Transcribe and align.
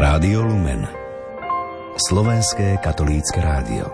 Rádio 0.00 0.40
Lumen 0.48 0.88
Slovenské 2.08 2.80
katolícke 2.80 3.36
rádio 3.36 3.84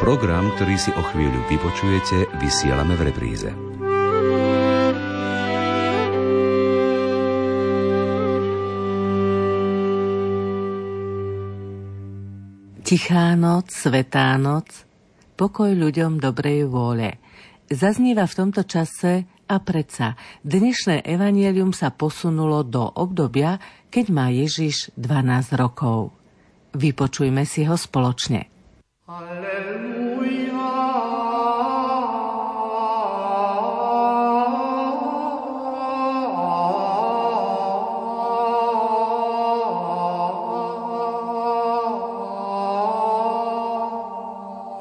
Program, 0.00 0.48
ktorý 0.56 0.80
si 0.80 0.88
o 0.96 1.04
chvíľu 1.12 1.44
vypočujete, 1.52 2.32
vysielame 2.40 2.96
v 2.96 3.12
repríze. 3.12 3.67
Tichá 12.88 13.36
noc, 13.36 13.68
svetá 13.68 14.32
noc, 14.40 14.88
pokoj 15.36 15.76
ľuďom 15.76 16.24
dobrej 16.24 16.72
vôle. 16.72 17.20
Zaznieva 17.68 18.24
v 18.24 18.32
tomto 18.32 18.64
čase 18.64 19.28
a 19.44 19.60
predsa 19.60 20.16
dnešné 20.40 21.04
evanielium 21.04 21.76
sa 21.76 21.92
posunulo 21.92 22.64
do 22.64 22.88
obdobia, 22.88 23.60
keď 23.92 24.04
má 24.08 24.32
Ježiš 24.32 24.96
12 24.96 25.60
rokov. 25.60 26.16
Vypočujme 26.72 27.44
si 27.44 27.68
ho 27.68 27.76
spoločne. 27.76 28.48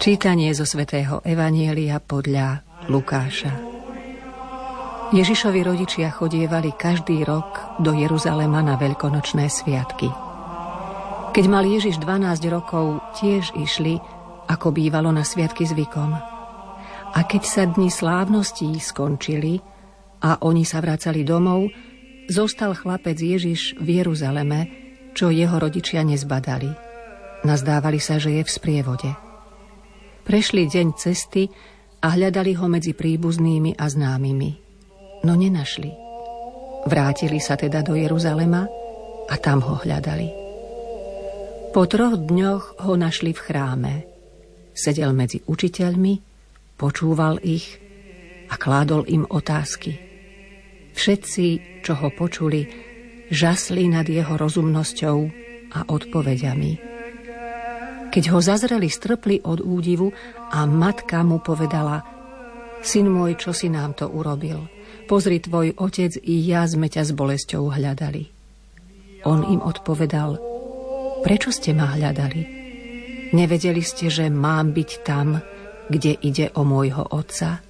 Čítanie 0.07 0.55
zo 0.55 0.63
svätého 0.63 1.19
Evanielia 1.27 1.99
podľa 1.99 2.63
Lukáša. 2.87 3.51
Ježišovi 5.11 5.59
rodičia 5.67 6.15
chodievali 6.15 6.71
každý 6.71 7.27
rok 7.27 7.75
do 7.83 7.91
Jeruzalema 7.91 8.63
na 8.63 8.79
veľkonočné 8.79 9.51
sviatky. 9.51 10.07
Keď 11.35 11.45
mal 11.51 11.67
Ježiš 11.67 11.99
12 11.99 12.23
rokov, 12.47 13.03
tiež 13.19 13.51
išli, 13.59 13.99
ako 14.47 14.71
bývalo 14.71 15.11
na 15.11 15.27
sviatky 15.27 15.67
zvykom. 15.67 16.15
A 17.11 17.19
keď 17.27 17.43
sa 17.43 17.67
dni 17.67 17.91
slávností 17.91 18.79
skončili 18.79 19.59
a 20.23 20.39
oni 20.39 20.63
sa 20.63 20.79
vracali 20.79 21.27
domov, 21.27 21.67
zostal 22.31 22.79
chlapec 22.79 23.19
Ježiš 23.19 23.75
v 23.75 23.99
Jeruzaleme, 23.99 24.71
čo 25.11 25.35
jeho 25.35 25.59
rodičia 25.59 25.99
nezbadali. 26.07 26.71
Nazdávali 27.43 27.99
sa, 27.99 28.15
že 28.15 28.39
je 28.39 28.47
v 28.47 28.55
sprievode. 28.55 29.26
Prešli 30.27 30.67
deň 30.67 30.87
cesty 30.99 31.47
a 32.03 32.11
hľadali 32.11 32.51
ho 32.59 32.67
medzi 32.67 32.91
príbuznými 32.91 33.79
a 33.79 33.87
známymi. 33.87 34.51
No 35.23 35.39
nenašli. 35.39 35.87
Vrátili 36.83 37.39
sa 37.39 37.55
teda 37.55 37.79
do 37.79 37.95
Jeruzalema 37.95 38.67
a 39.31 39.35
tam 39.39 39.63
ho 39.63 39.79
hľadali. 39.79 40.27
Po 41.71 41.87
troch 41.87 42.19
dňoch 42.19 42.83
ho 42.83 42.93
našli 42.99 43.31
v 43.31 43.39
chráme. 43.39 43.93
Sedel 44.75 45.15
medzi 45.15 45.39
učiteľmi, 45.47 46.19
počúval 46.75 47.39
ich 47.39 47.79
a 48.51 48.59
kládol 48.59 49.07
im 49.07 49.23
otázky. 49.31 49.95
Všetci, 50.91 51.79
čo 51.87 52.03
ho 52.03 52.11
počuli, 52.11 52.67
žasli 53.31 53.87
nad 53.87 54.03
jeho 54.03 54.35
rozumnosťou 54.35 55.17
a 55.71 55.87
odpovediami. 55.87 56.96
Keď 58.17 58.33
ho 58.33 58.41
zazreli, 58.41 58.89
strpli 58.89 59.45
od 59.45 59.61
údivu 59.61 60.09
a 60.49 60.65
matka 60.65 61.21
mu 61.21 61.37
povedala 61.37 62.01
Syn 62.81 63.13
môj, 63.13 63.37
čo 63.37 63.53
si 63.53 63.69
nám 63.69 63.93
to 63.93 64.09
urobil? 64.09 64.65
Pozri, 65.05 65.37
tvoj 65.37 65.77
otec 65.77 66.17
i 66.25 66.41
ja 66.41 66.65
sme 66.65 66.89
ťa 66.89 67.05
s 67.05 67.11
bolesťou 67.13 67.69
hľadali. 67.69 68.25
On 69.21 69.45
im 69.45 69.61
odpovedal 69.61 70.33
Prečo 71.21 71.53
ste 71.53 71.77
ma 71.77 71.93
hľadali? 71.93 72.41
Nevedeli 73.37 73.85
ste, 73.85 74.09
že 74.09 74.33
mám 74.33 74.73
byť 74.73 74.89
tam, 75.05 75.37
kde 75.85 76.17
ide 76.17 76.49
o 76.57 76.65
môjho 76.65 77.05
otca? 77.13 77.61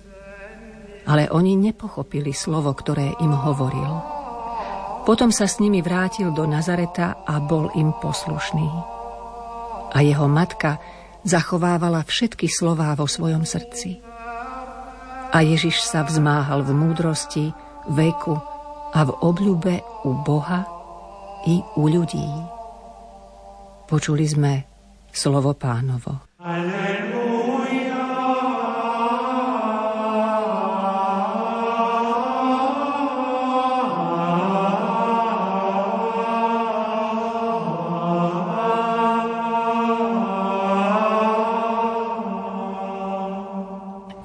Ale 1.11 1.27
oni 1.27 1.59
nepochopili 1.59 2.31
slovo, 2.31 2.71
ktoré 2.71 3.19
im 3.19 3.35
hovoril. 3.35 3.99
Potom 5.03 5.27
sa 5.27 5.43
s 5.43 5.59
nimi 5.59 5.83
vrátil 5.83 6.31
do 6.31 6.47
Nazareta 6.47 7.19
a 7.27 7.35
bol 7.43 7.67
im 7.75 7.91
poslušný 7.99 8.95
a 9.91 9.97
jeho 10.03 10.27
matka 10.27 10.79
zachovávala 11.27 12.03
všetky 12.07 12.47
slová 12.47 12.95
vo 12.95 13.05
svojom 13.05 13.43
srdci. 13.43 13.99
A 15.27 15.37
Ježiš 15.43 15.83
sa 15.83 16.07
vzmáhal 16.07 16.63
v 16.63 16.71
múdrosti, 16.71 17.51
veku 17.91 18.39
a 18.95 18.99
v 19.03 19.11
obľube 19.19 19.83
u 20.07 20.11
Boha 20.23 20.63
i 21.47 21.59
u 21.75 21.83
ľudí. 21.91 22.27
Počuli 23.87 24.25
sme 24.27 24.53
slovo 25.11 25.51
pánovo. 25.55 26.27
Alleluja. 26.39 26.86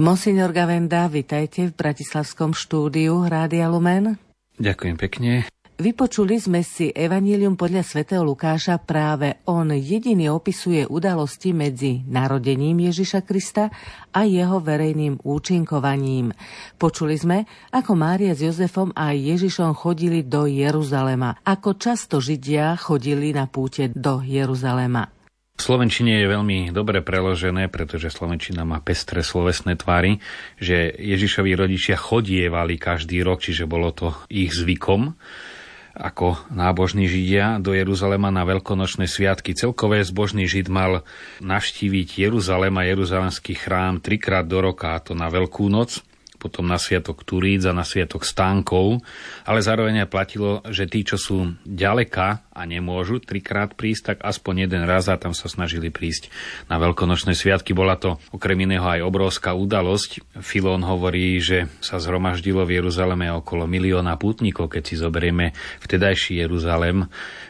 Monsignor 0.02 0.50
Gavenda, 0.50 1.06
vitajte 1.06 1.70
v 1.70 1.78
Bratislavskom 1.78 2.58
štúdiu 2.58 3.22
Rádia 3.22 3.70
Lumen. 3.70 4.18
Ďakujem 4.58 4.98
pekne. 4.98 5.46
Vypočuli 5.78 6.42
sme 6.42 6.66
si 6.66 6.90
Evangelium 6.90 7.54
podľa 7.54 7.86
svätého 7.86 8.26
Lukáša. 8.26 8.82
Práve 8.82 9.46
on 9.46 9.70
jediný 9.70 10.34
opisuje 10.34 10.82
udalosti 10.90 11.54
medzi 11.54 12.02
narodením 12.10 12.90
Ježiša 12.90 13.22
Krista 13.22 13.70
a 14.10 14.26
jeho 14.26 14.58
verejným 14.58 15.22
účinkovaním. 15.22 16.34
Počuli 16.82 17.14
sme, 17.14 17.46
ako 17.70 17.94
Mária 17.94 18.34
s 18.34 18.42
Jozefom 18.42 18.90
a 18.98 19.14
Ježišom 19.14 19.70
chodili 19.70 20.26
do 20.26 20.50
Jeruzalema. 20.50 21.38
Ako 21.46 21.78
často 21.78 22.18
Židia 22.18 22.74
chodili 22.74 23.30
na 23.30 23.46
púte 23.46 23.86
do 23.94 24.18
Jeruzalema. 24.18 25.21
V 25.52 25.70
Slovenčine 25.70 26.18
je 26.18 26.26
veľmi 26.26 26.74
dobre 26.74 27.06
preložené, 27.06 27.70
pretože 27.70 28.10
Slovenčina 28.10 28.66
má 28.66 28.82
pestré 28.82 29.22
slovesné 29.22 29.78
tvary, 29.78 30.18
že 30.58 30.90
Ježišovi 30.90 31.54
rodičia 31.54 31.94
chodievali 31.94 32.80
každý 32.82 33.22
rok, 33.22 33.44
čiže 33.44 33.70
bolo 33.70 33.94
to 33.94 34.10
ich 34.26 34.50
zvykom 34.50 35.14
ako 35.92 36.48
nábožní 36.48 37.04
židia 37.04 37.60
do 37.60 37.76
Jeruzalema 37.76 38.32
na 38.32 38.48
veľkonočné 38.48 39.04
sviatky. 39.04 39.52
Celkové 39.52 40.00
zbožný 40.00 40.48
žid 40.48 40.72
mal 40.72 41.04
navštíviť 41.44 42.16
Jeruzalem 42.16 42.72
a 42.80 42.88
Jeruzalemský 42.88 43.52
chrám 43.52 44.00
trikrát 44.00 44.48
do 44.48 44.64
roka, 44.64 44.96
a 44.96 45.02
to 45.04 45.12
na 45.12 45.28
Veľkú 45.28 45.68
noc, 45.68 46.00
potom 46.42 46.66
na 46.66 46.74
sviatok 46.74 47.22
Turíc 47.22 47.62
a 47.62 47.70
na 47.70 47.86
sviatok 47.86 48.26
Stánkov, 48.26 48.98
ale 49.46 49.62
zároveň 49.62 50.02
aj 50.02 50.10
platilo, 50.10 50.58
že 50.66 50.90
tí, 50.90 51.06
čo 51.06 51.14
sú 51.14 51.54
ďaleka 51.62 52.42
a 52.50 52.62
nemôžu 52.66 53.22
trikrát 53.22 53.78
prísť, 53.78 54.02
tak 54.02 54.18
aspoň 54.26 54.66
jeden 54.66 54.82
raz 54.82 55.06
a 55.06 55.14
tam 55.14 55.30
sa 55.32 55.46
snažili 55.46 55.88
prísť 55.88 56.28
na 56.66 56.82
veľkonočné 56.82 57.32
sviatky. 57.32 57.72
Bola 57.72 57.94
to 57.94 58.18
okrem 58.34 58.66
iného 58.66 58.84
aj 58.84 59.06
obrovská 59.06 59.54
udalosť. 59.54 60.42
Filón 60.42 60.82
hovorí, 60.82 61.38
že 61.38 61.70
sa 61.78 62.02
zhromaždilo 62.02 62.66
v 62.66 62.82
Jeruzaleme 62.82 63.30
okolo 63.30 63.64
milióna 63.70 64.18
pútnikov, 64.18 64.68
keď 64.68 64.82
si 64.82 64.94
zoberieme 64.98 65.56
vtedajší 65.80 66.42
Jeruzalem. 66.42 67.06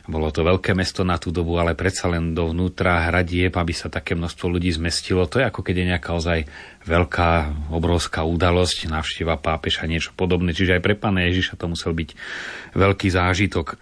Bolo 0.07 0.31
to 0.31 0.47
veľké 0.47 0.77
mesto 0.77 1.03
na 1.03 1.19
tú 1.19 1.35
dobu, 1.35 1.59
ale 1.59 1.75
predsa 1.75 2.07
len 2.07 2.35
dovnútra 2.37 3.11
hradieb, 3.11 3.55
aby 3.55 3.75
sa 3.75 3.91
také 3.91 4.15
množstvo 4.15 4.47
ľudí 4.51 4.71
zmestilo. 4.71 5.27
To 5.27 5.43
je 5.43 5.49
ako 5.51 5.67
keď 5.67 5.75
je 5.79 5.91
nejaká 5.95 6.11
ozaj 6.15 6.39
veľká, 6.87 7.31
obrovská 7.71 8.27
udalosť, 8.27 8.91
návšteva 8.91 9.39
pápeža, 9.39 9.87
niečo 9.87 10.15
podobné. 10.15 10.55
Čiže 10.55 10.79
aj 10.79 10.83
pre 10.83 10.95
pána 10.99 11.27
Ježiša 11.29 11.59
to 11.59 11.71
musel 11.71 11.95
byť 11.95 12.11
veľký 12.75 13.09
zážitok. 13.11 13.79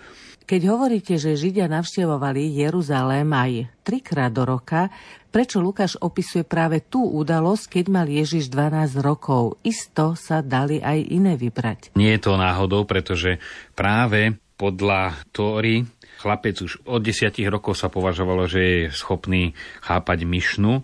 Keď 0.51 0.67
hovoríte, 0.67 1.15
že 1.15 1.39
Židia 1.39 1.71
navštevovali 1.71 2.59
Jeruzalém 2.59 3.31
aj 3.31 3.71
trikrát 3.87 4.35
do 4.35 4.43
roka, 4.43 4.91
prečo 5.31 5.63
Lukáš 5.63 5.95
opisuje 6.03 6.43
práve 6.43 6.83
tú 6.83 7.07
udalosť, 7.07 7.79
keď 7.79 7.85
mal 7.87 8.07
Ježiš 8.11 8.51
12 8.51 8.99
rokov? 8.99 9.63
Isto 9.63 10.19
sa 10.19 10.43
dali 10.43 10.83
aj 10.83 11.07
iné 11.07 11.39
vybrať. 11.39 11.95
Nie 11.95 12.19
je 12.19 12.27
to 12.27 12.35
náhodou, 12.35 12.83
pretože 12.83 13.39
práve 13.79 14.35
podľa 14.59 15.23
Tóry 15.31 15.87
chlapec 16.19 16.59
už 16.61 16.83
od 16.83 16.99
10 16.99 17.31
rokov 17.47 17.79
sa 17.79 17.87
považovalo, 17.87 18.51
že 18.51 18.61
je 18.61 18.81
schopný 18.91 19.55
chápať 19.81 20.27
myšnu 20.27 20.83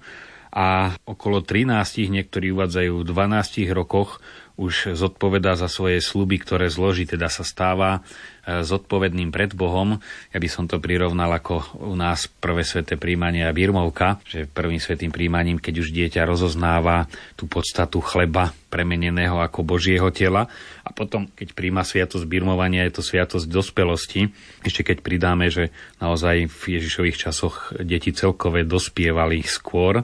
a 0.56 0.97
okolo 1.05 1.44
13, 1.44 1.69
niektorí 2.08 2.49
uvádzajú 2.56 3.05
v 3.05 3.05
12 3.05 3.69
rokoch, 3.76 4.25
už 4.56 4.97
zodpovedá 4.97 5.53
za 5.53 5.69
svoje 5.69 6.00
sluby, 6.00 6.41
ktoré 6.41 6.73
zloží, 6.73 7.05
teda 7.05 7.29
sa 7.29 7.44
stáva 7.44 8.00
e, 8.00 8.64
zodpovedným 8.64 9.29
pred 9.29 9.53
Bohom. 9.53 10.00
Ja 10.32 10.41
by 10.41 10.49
som 10.49 10.64
to 10.64 10.81
prirovnal 10.81 11.29
ako 11.29 11.76
u 11.76 11.93
nás 11.93 12.25
prvé 12.25 12.64
sveté 12.64 12.97
príjmanie 12.97 13.44
a 13.44 13.53
birmovka, 13.53 14.17
že 14.25 14.49
prvým 14.49 14.81
svetým 14.81 15.12
príjmaním, 15.12 15.61
keď 15.61 15.85
už 15.85 15.93
dieťa 15.93 16.25
rozoznáva 16.25 17.05
tú 17.37 17.44
podstatu 17.44 18.00
chleba 18.00 18.56
premeneného 18.73 19.44
ako 19.44 19.61
Božieho 19.61 20.08
tela 20.08 20.49
a 20.81 20.88
potom, 20.88 21.29
keď 21.37 21.53
príjma 21.53 21.85
sviatosť 21.85 22.25
birmovania, 22.25 22.88
je 22.88 22.97
to 22.97 23.05
sviatosť 23.05 23.44
dospelosti. 23.53 24.32
Ešte 24.64 24.88
keď 24.88 25.05
pridáme, 25.05 25.53
že 25.53 25.69
naozaj 26.00 26.49
v 26.49 26.81
Ježišových 26.81 27.29
časoch 27.29 27.76
deti 27.76 28.08
celkové 28.17 28.64
dospievali 28.64 29.44
skôr, 29.44 30.00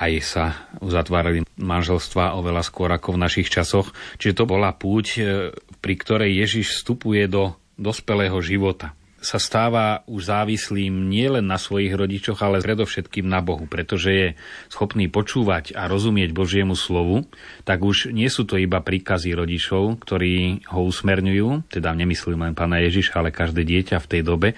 aj 0.00 0.12
sa 0.24 0.44
uzatvárali 0.80 1.44
manželstva 1.60 2.36
oveľa 2.40 2.64
skôr 2.64 2.88
ako 2.88 3.16
v 3.16 3.22
našich 3.22 3.48
časoch. 3.52 3.92
Čiže 4.16 4.42
to 4.42 4.44
bola 4.48 4.72
púť, 4.72 5.06
e, 5.16 5.20
pri 5.80 5.94
ktorej 6.00 6.32
Ježiš 6.32 6.80
vstupuje 6.80 7.28
do 7.28 7.52
dospelého 7.76 8.40
života 8.40 8.95
sa 9.20 9.40
stáva 9.40 10.04
už 10.06 10.28
závislým 10.28 11.08
nielen 11.08 11.48
na 11.48 11.56
svojich 11.56 11.96
rodičoch, 11.96 12.38
ale 12.44 12.62
predovšetkým 12.62 13.24
na 13.24 13.40
Bohu, 13.40 13.64
pretože 13.64 14.10
je 14.12 14.28
schopný 14.68 15.08
počúvať 15.08 15.72
a 15.72 15.88
rozumieť 15.88 16.36
Božiemu 16.36 16.76
slovu, 16.76 17.24
tak 17.64 17.82
už 17.82 18.12
nie 18.12 18.28
sú 18.28 18.44
to 18.44 18.60
iba 18.60 18.78
príkazy 18.84 19.32
rodičov, 19.32 19.98
ktorí 20.04 20.68
ho 20.68 20.84
usmerňujú, 20.84 21.72
teda 21.72 21.96
nemyslím 21.96 22.44
len 22.46 22.54
pána 22.54 22.84
Ježiša, 22.84 23.24
ale 23.24 23.34
každé 23.34 23.64
dieťa 23.64 23.96
v 23.98 24.10
tej 24.10 24.22
dobe, 24.22 24.48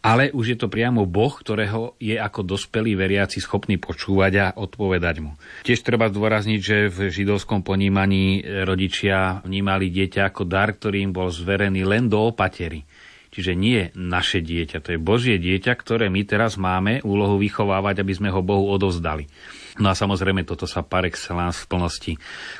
ale 0.00 0.30
už 0.30 0.54
je 0.54 0.58
to 0.58 0.70
priamo 0.70 1.02
Boh, 1.04 1.34
ktorého 1.34 1.98
je 1.98 2.14
ako 2.14 2.46
dospelý 2.46 2.94
veriaci 2.94 3.42
schopný 3.42 3.76
počúvať 3.76 4.32
a 4.38 4.46
odpovedať 4.54 5.16
mu. 5.20 5.34
Tiež 5.66 5.82
treba 5.82 6.08
zdôrazniť, 6.08 6.60
že 6.62 6.76
v 6.88 7.10
židovskom 7.10 7.66
ponímaní 7.66 8.46
rodičia 8.64 9.42
vnímali 9.42 9.90
dieťa 9.90 10.30
ako 10.30 10.46
dar, 10.46 10.72
ktorý 10.72 11.10
im 11.10 11.12
bol 11.12 11.28
zverený 11.28 11.82
len 11.82 12.06
do 12.06 12.30
opatery. 12.30 12.86
Čiže 13.36 13.52
nie 13.52 13.92
naše 13.92 14.40
dieťa, 14.40 14.80
to 14.80 14.96
je 14.96 14.98
Božie 14.98 15.36
dieťa, 15.36 15.76
ktoré 15.76 16.08
my 16.08 16.24
teraz 16.24 16.56
máme 16.56 17.04
úlohu 17.04 17.36
vychovávať, 17.36 18.00
aby 18.00 18.12
sme 18.16 18.32
ho 18.32 18.40
Bohu 18.40 18.72
odovzdali. 18.72 19.28
No 19.76 19.92
a 19.92 19.94
samozrejme 19.94 20.48
toto 20.48 20.64
sa 20.64 20.80
par 20.80 21.04
excellence 21.04 21.60
v 21.60 21.68
plnosti 21.68 22.12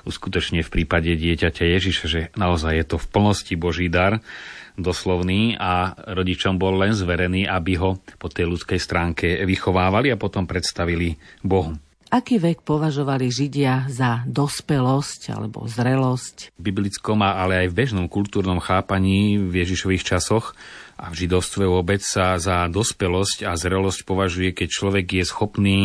uskutočne 0.04 0.60
v 0.60 0.68
prípade 0.68 1.16
dieťaťa 1.16 1.64
Ježiša, 1.64 2.04
že 2.04 2.20
naozaj 2.36 2.76
je 2.76 2.86
to 2.92 2.96
v 3.00 3.08
plnosti 3.08 3.56
Boží 3.56 3.88
dar, 3.88 4.20
doslovný 4.76 5.56
a 5.56 5.96
rodičom 5.96 6.60
bol 6.60 6.76
len 6.76 6.92
zverený, 6.92 7.48
aby 7.48 7.80
ho 7.80 7.96
po 8.20 8.28
tej 8.28 8.44
ľudskej 8.52 8.76
stránke 8.76 9.26
vychovávali 9.48 10.12
a 10.12 10.20
potom 10.20 10.44
predstavili 10.44 11.16
Bohu. 11.40 11.72
Aký 12.06 12.38
vek 12.38 12.62
považovali 12.62 13.26
Židia 13.26 13.90
za 13.90 14.22
dospelosť 14.30 15.34
alebo 15.34 15.66
zrelosť? 15.66 16.54
V 16.54 16.62
biblickom, 16.62 17.18
ale 17.18 17.66
aj 17.66 17.74
v 17.74 17.78
bežnom 17.82 18.06
kultúrnom 18.06 18.62
chápaní 18.62 19.42
v 19.42 19.66
Ježišových 19.66 20.06
časoch 20.06 20.54
a 20.94 21.10
v 21.10 21.26
židovstve 21.26 21.66
vôbec 21.66 21.98
sa 22.06 22.38
za 22.38 22.70
dospelosť 22.70 23.42
a 23.50 23.58
zrelosť 23.58 24.06
považuje, 24.06 24.54
keď 24.54 24.68
človek 24.70 25.06
je 25.18 25.24
schopný 25.26 25.78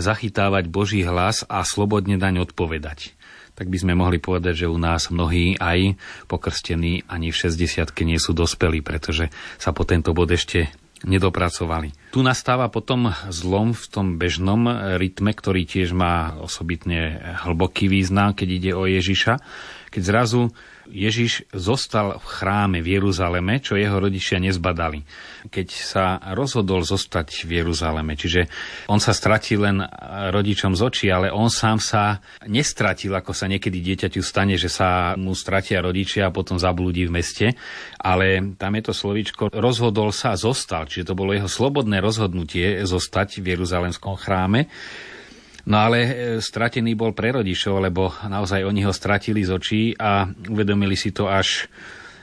zachytávať 0.00 0.72
Boží 0.72 1.04
hlas 1.04 1.44
a 1.44 1.60
slobodne 1.68 2.16
daň 2.16 2.48
odpovedať. 2.48 3.12
Tak 3.56 3.68
by 3.68 3.76
sme 3.76 3.92
mohli 3.96 4.16
povedať, 4.20 4.64
že 4.64 4.72
u 4.72 4.76
nás 4.80 5.12
mnohí 5.12 5.56
aj 5.60 6.00
pokrstení 6.28 7.04
ani 7.08 7.28
v 7.28 7.36
60 7.44 7.92
nie 8.08 8.20
sú 8.20 8.32
dospelí, 8.32 8.80
pretože 8.80 9.28
sa 9.60 9.72
po 9.76 9.84
tento 9.84 10.16
bod 10.16 10.32
ešte 10.32 10.72
nedopracovali. 11.04 11.92
Tu 12.14 12.24
nastáva 12.24 12.72
potom 12.72 13.12
zlom 13.28 13.76
v 13.76 13.84
tom 13.92 14.06
bežnom 14.16 14.96
rytme, 14.96 15.36
ktorý 15.36 15.68
tiež 15.68 15.92
má 15.92 16.40
osobitne 16.40 17.20
hlboký 17.44 17.92
význam, 17.92 18.32
keď 18.32 18.48
ide 18.48 18.72
o 18.72 18.88
Ježiša, 18.88 19.34
keď 19.92 20.02
zrazu 20.02 20.48
Ježiš 20.90 21.50
zostal 21.52 22.18
v 22.18 22.26
chráme 22.26 22.78
v 22.80 22.98
Jeruzaleme, 22.98 23.58
čo 23.60 23.74
jeho 23.74 23.98
rodičia 23.98 24.38
nezbadali. 24.38 25.02
Keď 25.50 25.68
sa 25.70 26.18
rozhodol 26.34 26.82
zostať 26.86 27.46
v 27.46 27.62
Jeruzaleme, 27.62 28.14
čiže 28.18 28.50
on 28.90 28.98
sa 29.02 29.14
stratil 29.14 29.66
len 29.66 29.82
rodičom 30.30 30.74
z 30.74 30.80
očí, 30.82 31.06
ale 31.10 31.30
on 31.30 31.50
sám 31.50 31.78
sa 31.82 32.18
nestratil, 32.46 33.14
ako 33.14 33.34
sa 33.34 33.46
niekedy 33.50 33.82
dieťaťu 33.82 34.20
stane, 34.22 34.54
že 34.54 34.70
sa 34.70 35.14
mu 35.18 35.34
stratia 35.34 35.82
rodičia 35.82 36.30
a 36.30 36.34
potom 36.34 36.58
zablúdi 36.58 37.06
v 37.06 37.14
meste, 37.14 37.46
ale 37.98 38.56
tam 38.58 38.72
je 38.78 38.82
to 38.86 38.92
slovičko 38.94 39.44
rozhodol 39.54 40.10
sa 40.14 40.34
a 40.34 40.40
zostal, 40.40 40.86
čiže 40.86 41.12
to 41.12 41.18
bolo 41.18 41.34
jeho 41.34 41.50
slobodné 41.50 41.98
rozhodnutie 41.98 42.84
zostať 42.86 43.42
v 43.42 43.56
Jeruzalemskom 43.56 44.14
chráme. 44.18 44.70
No 45.66 45.76
ale 45.82 45.98
e, 45.98 46.10
stratený 46.38 46.94
bol 46.94 47.10
pre 47.10 47.34
rodičov, 47.34 47.82
lebo 47.82 48.14
naozaj 48.22 48.62
oni 48.62 48.86
ho 48.86 48.94
stratili 48.94 49.42
z 49.42 49.50
očí 49.50 49.82
a 49.98 50.30
uvedomili 50.46 50.94
si 50.94 51.10
to 51.10 51.26
až 51.26 51.66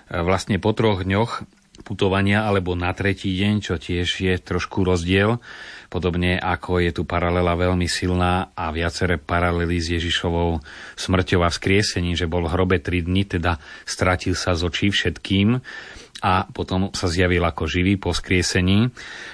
e, 0.08 0.16
vlastne 0.24 0.56
po 0.64 0.72
troch 0.72 1.04
dňoch 1.04 1.44
putovania 1.84 2.48
alebo 2.48 2.78
na 2.80 2.96
tretí 2.96 3.36
deň, 3.36 3.56
čo 3.60 3.76
tiež 3.76 4.08
je 4.08 4.34
trošku 4.40 4.88
rozdiel. 4.88 5.44
Podobne 5.92 6.40
ako 6.40 6.80
je 6.80 6.96
tu 6.96 7.04
paralela 7.04 7.60
veľmi 7.60 7.86
silná 7.86 8.56
a 8.56 8.72
viaceré 8.72 9.20
paralely 9.20 9.78
s 9.78 9.92
Ježišovou 10.00 10.64
smrťou 10.96 11.44
a 11.44 11.52
vzkriesením, 11.52 12.16
že 12.16 12.32
bol 12.32 12.48
v 12.48 12.54
hrobe 12.56 12.78
tri 12.80 13.04
dni, 13.04 13.28
teda 13.28 13.60
stratil 13.84 14.40
sa 14.40 14.56
z 14.56 14.72
očí 14.72 14.88
všetkým 14.90 15.60
a 16.24 16.48
potom 16.48 16.96
sa 16.96 17.12
zjavil 17.12 17.44
ako 17.44 17.68
živý 17.68 18.00
po 18.00 18.16
skriesení. 18.16 18.88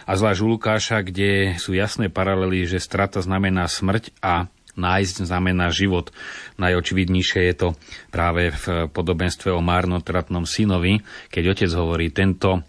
A 0.09 0.11
zvlášť 0.17 0.41
u 0.41 0.47
Lukáša, 0.57 1.05
kde 1.05 1.53
sú 1.61 1.77
jasné 1.77 2.09
paralely, 2.09 2.65
že 2.65 2.81
strata 2.81 3.21
znamená 3.21 3.69
smrť 3.69 4.09
a 4.25 4.49
nájsť 4.73 5.27
znamená 5.27 5.69
život. 5.69 6.09
Najočividnejšie 6.57 7.51
je 7.51 7.55
to 7.55 7.69
práve 8.09 8.55
v 8.55 8.65
podobenstve 8.89 9.51
o 9.53 9.61
márnotratnom 9.61 10.47
synovi, 10.47 11.03
keď 11.29 11.43
otec 11.53 11.71
hovorí, 11.75 12.09
tento 12.09 12.63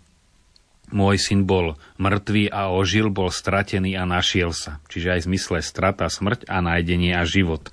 môj 0.91 1.17
syn 1.19 1.47
bol 1.47 1.79
mŕtvý 1.99 2.51
a 2.51 2.71
ožil, 2.71 3.11
bol 3.11 3.31
stratený 3.33 3.95
a 3.99 4.07
našiel 4.07 4.55
sa. 4.55 4.79
Čiže 4.91 5.17
aj 5.17 5.21
v 5.23 5.29
zmysle 5.35 5.59
strata, 5.63 6.07
smrť 6.07 6.47
a 6.51 6.63
nájdenie 6.63 7.15
a 7.17 7.27
život. 7.27 7.71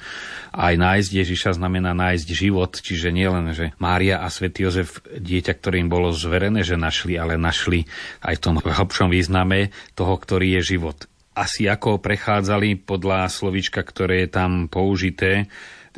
Aj 0.54 0.74
nájsť 0.74 1.10
Ježiša 1.12 1.52
znamená 1.58 1.94
nájsť 1.94 2.28
život, 2.32 2.74
čiže 2.78 3.14
nielen, 3.14 3.54
že 3.54 3.76
Mária 3.78 4.22
a 4.22 4.28
svätý 4.32 4.66
Jozef 4.66 5.02
dieťa, 5.06 5.54
ktorým 5.58 5.90
bolo 5.90 6.10
zverené, 6.14 6.66
že 6.66 6.80
našli, 6.80 7.20
ale 7.20 7.38
našli 7.38 7.86
aj 8.26 8.38
v 8.38 8.44
tom 8.44 8.56
hlbšom 8.58 9.10
význame 9.14 9.70
toho, 9.94 10.16
ktorý 10.18 10.58
je 10.62 10.78
život. 10.78 11.06
Asi 11.38 11.70
ako 11.70 12.02
prechádzali 12.02 12.82
podľa 12.82 13.30
slovička, 13.30 13.86
ktoré 13.86 14.26
je 14.26 14.30
tam 14.34 14.66
použité, 14.66 15.46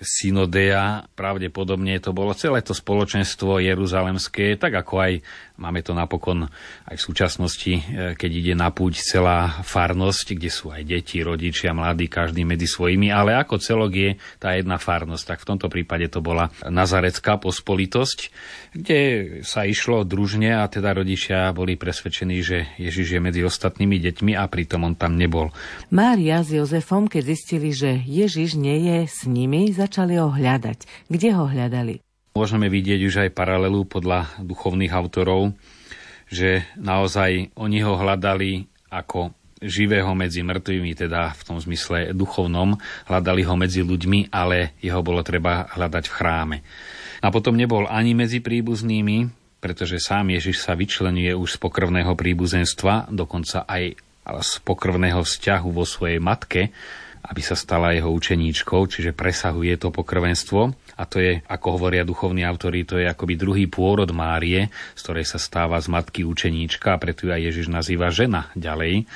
synodea, 0.01 1.05
pravdepodobne 1.13 1.99
to 1.99 2.15
bolo 2.15 2.31
celé 2.31 2.63
to 2.63 2.71
spoločenstvo 2.71 3.59
jeruzalemské, 3.59 4.55
tak 4.55 4.79
ako 4.79 4.93
aj 4.99 5.13
máme 5.59 5.83
to 5.83 5.91
napokon 5.91 6.47
aj 6.87 6.95
v 6.95 7.05
súčasnosti, 7.05 7.73
e, 7.75 7.81
keď 8.15 8.31
ide 8.31 8.53
na 8.55 8.71
púť 8.71 9.03
celá 9.03 9.59
farnosť, 9.61 10.39
kde 10.39 10.49
sú 10.49 10.71
aj 10.71 10.87
deti, 10.87 11.19
rodičia, 11.19 11.75
mladí, 11.75 12.07
každý 12.07 12.47
medzi 12.47 12.65
svojimi, 12.65 13.11
ale 13.11 13.35
ako 13.35 13.59
celok 13.59 13.91
je 13.91 14.11
tá 14.39 14.55
jedna 14.55 14.79
farnosť. 14.79 15.35
Tak 15.35 15.39
v 15.43 15.49
tomto 15.55 15.67
prípade 15.67 16.07
to 16.07 16.23
bola 16.23 16.47
nazarecká 16.63 17.35
pospolitosť, 17.37 18.31
kde 18.73 18.99
sa 19.43 19.67
išlo 19.67 20.07
družne 20.07 20.63
a 20.63 20.65
teda 20.71 20.95
rodičia 20.95 21.51
boli 21.51 21.75
presvedčení, 21.75 22.39
že 22.39 22.71
Ježiš 22.79 23.19
je 23.19 23.21
medzi 23.21 23.41
ostatnými 23.43 23.99
deťmi 23.99 24.33
a 24.39 24.47
pritom 24.47 24.87
on 24.87 24.95
tam 24.95 25.19
nebol. 25.19 25.51
Mária 25.91 26.39
s 26.39 26.55
Jozefom, 26.55 27.11
keď 27.11 27.35
zistili, 27.35 27.75
že 27.75 27.99
Ježiš 28.07 28.55
nie 28.55 28.87
je 28.87 28.99
s 29.05 29.27
nimi, 29.27 29.67
začali 29.89 30.21
ho 30.21 30.29
hľadať. 30.29 31.09
Kde 31.09 31.29
ho 31.33 31.49
hľadali? 31.49 32.05
Môžeme 32.37 32.69
vidieť 32.69 33.01
už 33.09 33.15
aj 33.25 33.33
paralelu 33.33 33.81
podľa 33.89 34.37
duchovných 34.37 34.93
autorov, 34.93 35.57
že 36.29 36.61
naozaj 36.77 37.57
oni 37.57 37.81
ho 37.81 37.97
hľadali 37.97 38.69
ako 38.93 39.33
živého 39.59 40.13
medzi 40.13 40.45
mŕtvými, 40.45 40.93
teda 40.93 41.33
v 41.33 41.41
tom 41.41 41.57
zmysle 41.57 42.13
duchovnom, 42.13 42.77
hľadali 43.09 43.41
ho 43.49 43.57
medzi 43.57 43.81
ľuďmi, 43.81 44.29
ale 44.29 44.77
jeho 44.77 45.01
bolo 45.01 45.25
treba 45.25 45.65
hľadať 45.73 46.05
v 46.05 46.15
chráme. 46.15 46.57
A 47.19 47.27
potom 47.33 47.57
nebol 47.57 47.89
ani 47.89 48.13
medzi 48.13 48.39
príbuznými, 48.45 49.27
pretože 49.59 49.99
sám 49.99 50.31
Ježiš 50.31 50.63
sa 50.63 50.77
vyčlenuje 50.77 51.33
už 51.33 51.57
z 51.57 51.61
pokrvného 51.65 52.13
príbuzenstva, 52.13 53.11
dokonca 53.11 53.65
aj 53.67 53.99
z 54.39 54.51
pokrvného 54.61 55.25
vzťahu 55.25 55.69
vo 55.73 55.83
svojej 55.83 56.21
matke, 56.21 56.69
aby 57.19 57.41
sa 57.43 57.53
stala 57.53 57.91
jeho 57.91 58.09
učeníčkou, 58.09 58.87
čiže 58.87 59.11
presahuje 59.11 59.75
to 59.75 59.91
pokrvenstvo. 59.91 60.71
A 60.99 61.03
to 61.07 61.19
je, 61.19 61.43
ako 61.47 61.79
hovoria 61.79 62.07
duchovní 62.07 62.47
autori, 62.47 62.87
to 62.87 62.99
je 62.99 63.07
akoby 63.07 63.35
druhý 63.35 63.65
pôrod 63.67 64.07
Márie, 64.11 64.71
z 64.95 65.01
ktorej 65.03 65.27
sa 65.27 65.39
stáva 65.39 65.79
z 65.79 65.91
matky 65.91 66.23
učeníčka, 66.23 66.95
a 66.95 66.99
preto 66.99 67.27
ju 67.27 67.31
aj 67.35 67.43
Ježiš 67.51 67.67
nazýva 67.71 68.11
žena 68.11 68.51
ďalej, 68.55 69.07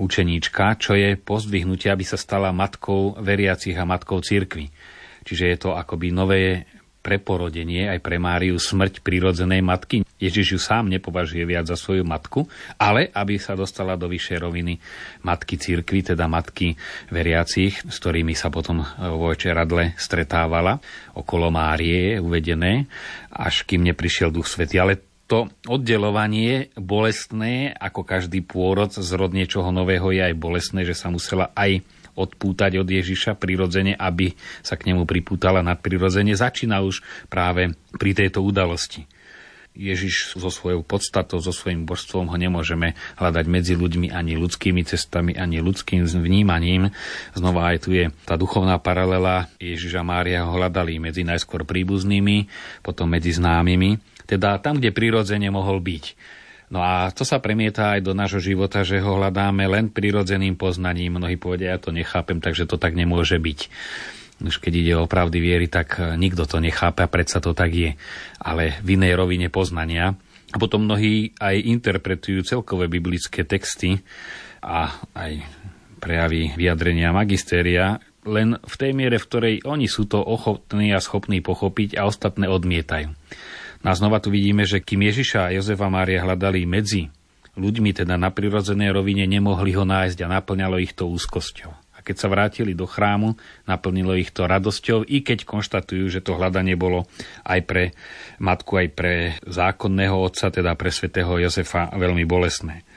učeníčka, 0.00 0.76
čo 0.80 0.96
je 0.96 1.16
pozdvihnutie, 1.20 1.92
aby 1.92 2.04
sa 2.04 2.16
stala 2.16 2.52
matkou 2.52 3.16
veriacich 3.20 3.76
a 3.76 3.88
matkou 3.88 4.20
cirkvi. 4.20 4.72
Čiže 5.24 5.44
je 5.52 5.56
to 5.60 5.76
akoby 5.76 6.12
nové 6.12 6.64
preporodenie 7.00 7.88
aj 7.88 8.00
pre 8.04 8.20
Máriu 8.20 8.60
smrť 8.60 9.00
prirodzenej 9.00 9.64
matky. 9.64 10.04
Ježiš 10.20 10.46
ju 10.56 10.60
sám 10.60 10.92
nepovažuje 10.92 11.42
viac 11.48 11.64
za 11.64 11.76
svoju 11.76 12.04
matku, 12.04 12.44
ale 12.76 13.08
aby 13.16 13.40
sa 13.40 13.56
dostala 13.56 13.96
do 13.96 14.04
vyššej 14.06 14.38
roviny 14.38 14.76
matky 15.24 15.56
cirkvi, 15.56 16.12
teda 16.12 16.28
matky 16.28 16.76
veriacich, 17.08 17.80
s 17.88 17.96
ktorými 17.98 18.36
sa 18.36 18.52
potom 18.52 18.84
vo 18.84 19.32
večeradle 19.32 19.96
stretávala. 19.96 20.76
Okolo 21.16 21.48
Márie 21.48 22.16
je 22.16 22.22
uvedené, 22.22 22.84
až 23.32 23.64
kým 23.64 23.80
neprišiel 23.80 24.28
Duch 24.28 24.46
Svety. 24.46 24.76
Ale 24.76 25.00
to 25.30 25.46
oddelovanie 25.70 26.74
bolestné, 26.74 27.70
ako 27.78 28.02
každý 28.02 28.42
pôrod 28.42 28.90
z 28.90 29.10
rod 29.14 29.30
niečoho 29.30 29.70
nového 29.70 30.10
je 30.10 30.26
aj 30.26 30.34
bolestné, 30.34 30.82
že 30.82 30.98
sa 30.98 31.06
musela 31.06 31.54
aj 31.54 31.86
odpútať 32.20 32.76
od 32.76 32.88
Ježiša 32.88 33.40
prirodzene, 33.40 33.96
aby 33.96 34.36
sa 34.60 34.76
k 34.76 34.92
nemu 34.92 35.08
pripútala 35.08 35.64
nadprirodzene, 35.64 36.36
začína 36.36 36.84
už 36.84 37.00
práve 37.32 37.72
pri 37.96 38.12
tejto 38.12 38.44
udalosti. 38.44 39.08
Ježiš 39.70 40.34
so 40.34 40.50
svojou 40.50 40.82
podstatou, 40.82 41.38
so 41.38 41.54
svojím 41.54 41.86
božstvom 41.86 42.26
ho 42.26 42.36
nemôžeme 42.36 42.98
hľadať 43.22 43.46
medzi 43.46 43.78
ľuďmi 43.78 44.10
ani 44.10 44.34
ľudskými 44.34 44.82
cestami, 44.82 45.38
ani 45.38 45.62
ľudským 45.62 46.02
vnímaním. 46.04 46.90
Znova 47.38 47.70
aj 47.70 47.76
tu 47.86 47.94
je 47.94 48.10
tá 48.26 48.34
duchovná 48.34 48.82
paralela. 48.82 49.46
Ježiš 49.62 49.94
a 49.94 50.02
Mária 50.02 50.42
ho 50.42 50.58
hľadali 50.58 50.98
medzi 50.98 51.22
najskôr 51.22 51.62
príbuznými, 51.62 52.50
potom 52.82 53.06
medzi 53.06 53.30
známymi, 53.30 54.02
teda 54.26 54.58
tam, 54.58 54.82
kde 54.82 54.90
prirodzene 54.90 55.48
mohol 55.54 55.78
byť. 55.78 56.04
No 56.70 56.78
a 56.86 57.10
to 57.10 57.26
sa 57.26 57.42
premieta 57.42 57.98
aj 57.98 58.06
do 58.06 58.14
nášho 58.14 58.38
života, 58.38 58.86
že 58.86 59.02
ho 59.02 59.18
hľadáme 59.18 59.66
len 59.66 59.90
prirodzeným 59.90 60.54
poznaním. 60.54 61.18
Mnohí 61.18 61.34
povedia, 61.34 61.74
ja 61.74 61.82
to 61.82 61.90
nechápem, 61.90 62.38
takže 62.38 62.70
to 62.70 62.78
tak 62.78 62.94
nemôže 62.94 63.42
byť. 63.42 63.60
Už 64.40 64.56
keď 64.62 64.72
ide 64.78 64.94
o 64.96 65.10
pravdy 65.10 65.38
viery, 65.42 65.66
tak 65.66 65.98
e, 65.98 66.14
nikto 66.14 66.46
to 66.46 66.62
nechápe 66.62 67.02
a 67.02 67.10
predsa 67.10 67.42
to 67.42 67.52
tak 67.52 67.74
je. 67.74 67.98
Ale 68.38 68.78
v 68.86 68.96
inej 68.96 69.18
rovine 69.18 69.50
poznania. 69.50 70.14
A 70.50 70.56
potom 70.56 70.86
mnohí 70.86 71.34
aj 71.42 71.58
interpretujú 71.58 72.46
celkové 72.46 72.86
biblické 72.86 73.42
texty 73.42 74.00
a 74.62 74.94
aj 75.12 75.42
prejavy 76.00 76.56
vyjadrenia 76.56 77.12
magistéria 77.12 78.00
len 78.24 78.56
v 78.60 78.74
tej 78.76 78.92
miere, 78.92 79.16
v 79.16 79.28
ktorej 79.28 79.54
oni 79.64 79.88
sú 79.88 80.04
to 80.04 80.20
ochotní 80.20 80.92
a 80.92 81.00
schopní 81.00 81.40
pochopiť 81.40 81.96
a 81.96 82.04
ostatné 82.04 82.48
odmietajú. 82.48 83.12
No 83.80 83.92
a 83.92 83.94
znova 83.96 84.20
tu 84.20 84.28
vidíme, 84.28 84.68
že 84.68 84.84
kým 84.84 85.08
Ježiša 85.08 85.48
a 85.48 85.52
Jozefa 85.56 85.88
Mária 85.88 86.20
hľadali 86.20 86.68
medzi 86.68 87.08
ľuďmi, 87.56 87.96
teda 87.96 88.20
na 88.20 88.28
prirodzenej 88.28 88.92
rovine, 88.92 89.24
nemohli 89.24 89.72
ho 89.74 89.88
nájsť 89.88 90.18
a 90.24 90.32
naplňalo 90.40 90.76
ich 90.80 90.92
to 90.92 91.08
úzkosťou. 91.08 91.72
A 91.96 91.98
keď 92.00 92.16
sa 92.16 92.32
vrátili 92.32 92.72
do 92.72 92.88
chrámu, 92.88 93.36
naplnilo 93.68 94.16
ich 94.16 94.32
to 94.32 94.48
radosťou, 94.48 95.04
i 95.04 95.20
keď 95.20 95.44
konštatujú, 95.44 96.08
že 96.08 96.24
to 96.24 96.32
hľadanie 96.36 96.72
bolo 96.72 97.04
aj 97.44 97.60
pre 97.68 97.84
matku, 98.40 98.80
aj 98.80 98.88
pre 98.96 99.36
zákonného 99.44 100.16
otca, 100.16 100.48
teda 100.48 100.72
pre 100.80 100.88
svätého 100.88 101.28
Jozefa, 101.36 101.92
veľmi 101.92 102.24
bolestné. 102.24 102.88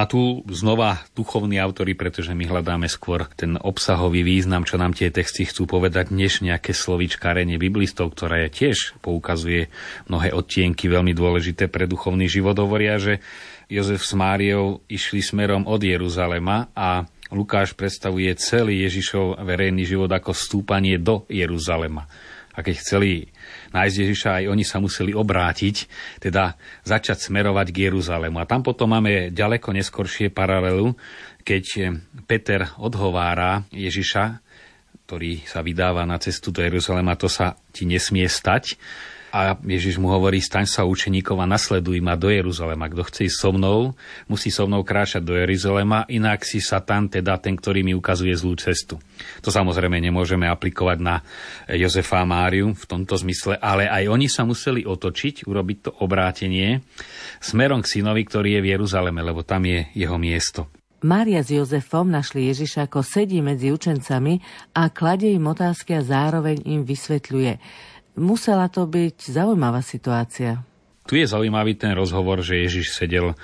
A 0.00 0.08
tu 0.08 0.40
znova 0.48 1.04
duchovní 1.12 1.60
autory, 1.60 1.92
pretože 1.92 2.32
my 2.32 2.48
hľadáme 2.48 2.88
skôr 2.88 3.28
ten 3.36 3.60
obsahový 3.60 4.24
význam, 4.24 4.64
čo 4.64 4.80
nám 4.80 4.96
tie 4.96 5.12
texty 5.12 5.44
chcú 5.44 5.68
povedať, 5.68 6.08
než 6.08 6.40
nejaké 6.40 6.72
slovičkárenie 6.72 7.60
biblistov, 7.60 8.16
ktoré 8.16 8.48
tiež 8.48 8.96
poukazuje 9.04 9.68
mnohé 10.08 10.32
odtienky 10.32 10.88
veľmi 10.88 11.12
dôležité 11.12 11.68
pre 11.68 11.84
duchovný 11.84 12.32
život. 12.32 12.56
Hovoria, 12.56 12.96
že 12.96 13.20
Jozef 13.68 14.00
s 14.00 14.16
Máriou 14.16 14.80
išli 14.88 15.20
smerom 15.20 15.68
od 15.68 15.84
Jeruzalema 15.84 16.72
a 16.72 17.04
Lukáš 17.28 17.76
predstavuje 17.76 18.32
celý 18.40 18.88
Ježišov 18.88 19.44
verejný 19.44 19.84
život 19.84 20.08
ako 20.08 20.32
stúpanie 20.32 20.96
do 20.96 21.28
Jeruzalema. 21.28 22.08
A 22.56 22.64
keď 22.64 22.74
chceli 22.80 23.28
nájsť 23.70 23.96
Ježiša, 23.96 24.30
aj 24.42 24.44
oni 24.50 24.64
sa 24.66 24.82
museli 24.82 25.14
obrátiť, 25.14 25.86
teda 26.18 26.58
začať 26.82 27.30
smerovať 27.30 27.70
k 27.70 27.90
Jeruzalému. 27.90 28.38
A 28.42 28.48
tam 28.48 28.66
potom 28.66 28.90
máme 28.90 29.30
ďaleko 29.30 29.74
neskoršie 29.74 30.30
paralelu, 30.34 30.94
keď 31.42 31.96
Peter 32.26 32.68
odhovára 32.78 33.64
Ježiša, 33.72 34.42
ktorý 35.10 35.42
sa 35.42 35.66
vydáva 35.66 36.06
na 36.06 36.22
cestu 36.22 36.54
do 36.54 36.62
Jeruzalema, 36.62 37.18
to 37.18 37.26
sa 37.26 37.58
ti 37.74 37.82
nesmie 37.82 38.30
stať. 38.30 38.78
A 39.30 39.54
Ježiš 39.54 40.02
mu 40.02 40.10
hovorí, 40.10 40.42
staň 40.42 40.66
sa 40.66 40.82
učeníkov 40.82 41.38
a 41.38 41.46
nasleduj 41.46 42.02
ma 42.02 42.18
do 42.18 42.26
Jeruzalema. 42.26 42.90
Kto 42.90 43.06
chce 43.06 43.30
ísť 43.30 43.38
so 43.38 43.50
mnou, 43.54 43.94
musí 44.26 44.50
so 44.50 44.66
mnou 44.66 44.82
kráčať 44.82 45.22
do 45.22 45.38
Jeruzalema, 45.38 46.02
inak 46.10 46.42
si 46.42 46.58
Satan, 46.58 47.06
teda 47.06 47.38
ten, 47.38 47.54
ktorý 47.54 47.86
mi 47.86 47.94
ukazuje 47.94 48.34
zlú 48.34 48.58
cestu. 48.58 48.98
To 49.46 49.54
samozrejme 49.54 50.02
nemôžeme 50.02 50.50
aplikovať 50.50 50.98
na 50.98 51.22
Jozefa 51.70 52.22
a 52.22 52.26
Máriu 52.26 52.74
v 52.74 52.84
tomto 52.90 53.14
zmysle, 53.14 53.54
ale 53.62 53.86
aj 53.86 54.10
oni 54.10 54.26
sa 54.26 54.42
museli 54.42 54.82
otočiť, 54.82 55.46
urobiť 55.46 55.78
to 55.86 55.90
obrátenie 56.02 56.82
smerom 57.38 57.86
k 57.86 57.90
synovi, 57.98 58.26
ktorý 58.26 58.58
je 58.58 58.64
v 58.66 58.70
Jeruzaleme, 58.74 59.22
lebo 59.22 59.46
tam 59.46 59.62
je 59.62 59.86
jeho 59.94 60.18
miesto. 60.18 60.66
Mária 61.00 61.40
s 61.40 61.48
Jozefom 61.48 62.12
našli 62.12 62.52
Ježiša, 62.52 62.84
ako 62.84 63.00
sedí 63.00 63.40
medzi 63.40 63.72
učencami 63.72 64.36
a 64.76 64.92
kladie 64.92 65.32
im 65.32 65.48
otázky 65.48 65.96
a 65.96 66.04
zároveň 66.04 66.60
im 66.68 66.84
vysvetľuje. 66.84 67.56
Musela 68.18 68.66
to 68.66 68.88
byť 68.88 69.30
zaujímavá 69.30 69.84
situácia. 69.84 70.62
Tu 71.06 71.22
je 71.22 71.26
zaujímavý 71.26 71.74
ten 71.74 71.94
rozhovor, 71.94 72.42
že 72.42 72.62
Ježiš 72.62 72.94
sedel 72.94 73.32
e, 73.32 73.36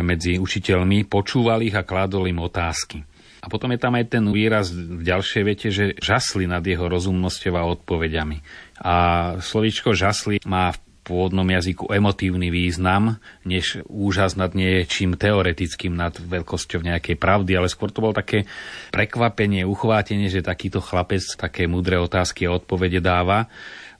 medzi 0.00 0.40
učiteľmi, 0.40 1.04
počúval 1.08 1.60
ich 1.60 1.76
a 1.76 1.84
kládol 1.84 2.28
im 2.28 2.40
otázky. 2.40 3.04
A 3.42 3.50
potom 3.50 3.74
je 3.74 3.80
tam 3.82 3.98
aj 3.98 4.06
ten 4.06 4.24
výraz 4.30 4.70
v 4.70 5.02
ďalšej 5.02 5.42
vete, 5.42 5.68
že 5.74 5.98
žasli 5.98 6.46
nad 6.46 6.62
jeho 6.62 6.86
rozumnosťou 6.86 7.58
a 7.58 7.66
odpovediami. 7.74 8.38
A 8.78 8.94
slovičko 9.42 9.98
žasli 9.98 10.38
má 10.46 10.70
v 10.70 10.78
pôvodnom 11.02 11.44
jazyku 11.44 11.90
emotívny 11.90 12.54
význam, 12.54 13.18
než 13.42 13.82
úžas 13.90 14.38
nad 14.38 14.54
niečím 14.54 15.18
teoretickým, 15.18 15.90
nad 15.90 16.14
veľkosťou 16.14 16.86
nejakej 16.86 17.18
pravdy, 17.18 17.58
ale 17.58 17.66
skôr 17.66 17.90
to 17.90 17.98
bolo 17.98 18.14
také 18.14 18.46
prekvapenie, 18.94 19.66
uchvátenie, 19.66 20.30
že 20.30 20.46
takýto 20.46 20.78
chlapec 20.78 21.26
také 21.34 21.66
mudré 21.66 21.98
otázky 21.98 22.46
a 22.46 22.54
odpovede 22.54 23.02
dáva. 23.02 23.50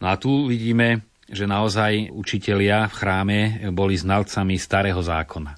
No 0.02 0.10
a 0.10 0.18
tu 0.18 0.50
vidíme, 0.50 1.06
že 1.30 1.46
naozaj 1.46 2.10
učitelia 2.10 2.90
v 2.90 2.94
chráme 2.98 3.38
boli 3.70 3.94
znalcami 3.94 4.58
starého 4.58 4.98
zákona. 4.98 5.54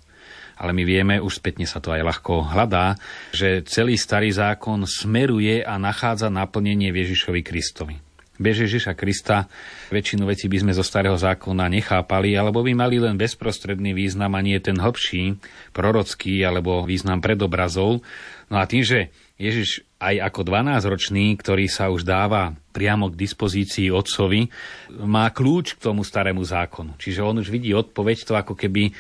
Ale 0.61 0.77
my 0.77 0.85
vieme, 0.85 1.15
už 1.17 1.41
spätne 1.41 1.65
sa 1.65 1.81
to 1.81 1.91
aj 1.91 2.05
ľahko 2.05 2.53
hľadá, 2.53 3.01
že 3.33 3.65
celý 3.65 3.97
starý 3.97 4.31
zákon 4.31 4.85
smeruje 4.85 5.65
a 5.65 5.81
nachádza 5.81 6.29
naplnenie 6.29 6.93
Ježišovi 6.93 7.41
Kristovi. 7.41 7.97
Bez 8.35 8.67
Ježiša 8.67 8.99
Krista 8.99 9.47
väčšinu 9.95 10.27
vecí 10.27 10.51
by 10.51 10.59
sme 10.67 10.73
zo 10.75 10.83
starého 10.83 11.15
zákona 11.15 11.71
nechápali, 11.71 12.35
alebo 12.35 12.67
by 12.67 12.75
mali 12.75 12.99
len 12.99 13.15
bezprostredný 13.15 13.95
význam 13.95 14.35
a 14.35 14.43
nie 14.43 14.59
ten 14.59 14.75
hlbší, 14.75 15.39
prorocký 15.71 16.43
alebo 16.43 16.83
význam 16.83 17.23
predobrazov. 17.23 18.03
No 18.51 18.57
a 18.59 18.67
tým, 18.67 18.83
že 18.83 19.15
Ježiš 19.39 19.87
aj 20.05 20.29
ako 20.29 20.41
12-ročný, 20.45 21.33
ktorý 21.41 21.65
sa 21.73 21.89
už 21.89 22.05
dáva 22.05 22.53
priamo 22.77 23.09
k 23.09 23.17
dispozícii 23.17 23.89
otcovi, 23.89 24.51
má 25.01 25.31
kľúč 25.33 25.79
k 25.79 25.83
tomu 25.89 26.05
starému 26.05 26.45
zákonu. 26.45 26.99
Čiže 27.01 27.25
on 27.25 27.41
už 27.41 27.49
vidí 27.49 27.73
odpoveď, 27.73 28.29
to 28.29 28.35
ako 28.37 28.53
keby 28.59 28.93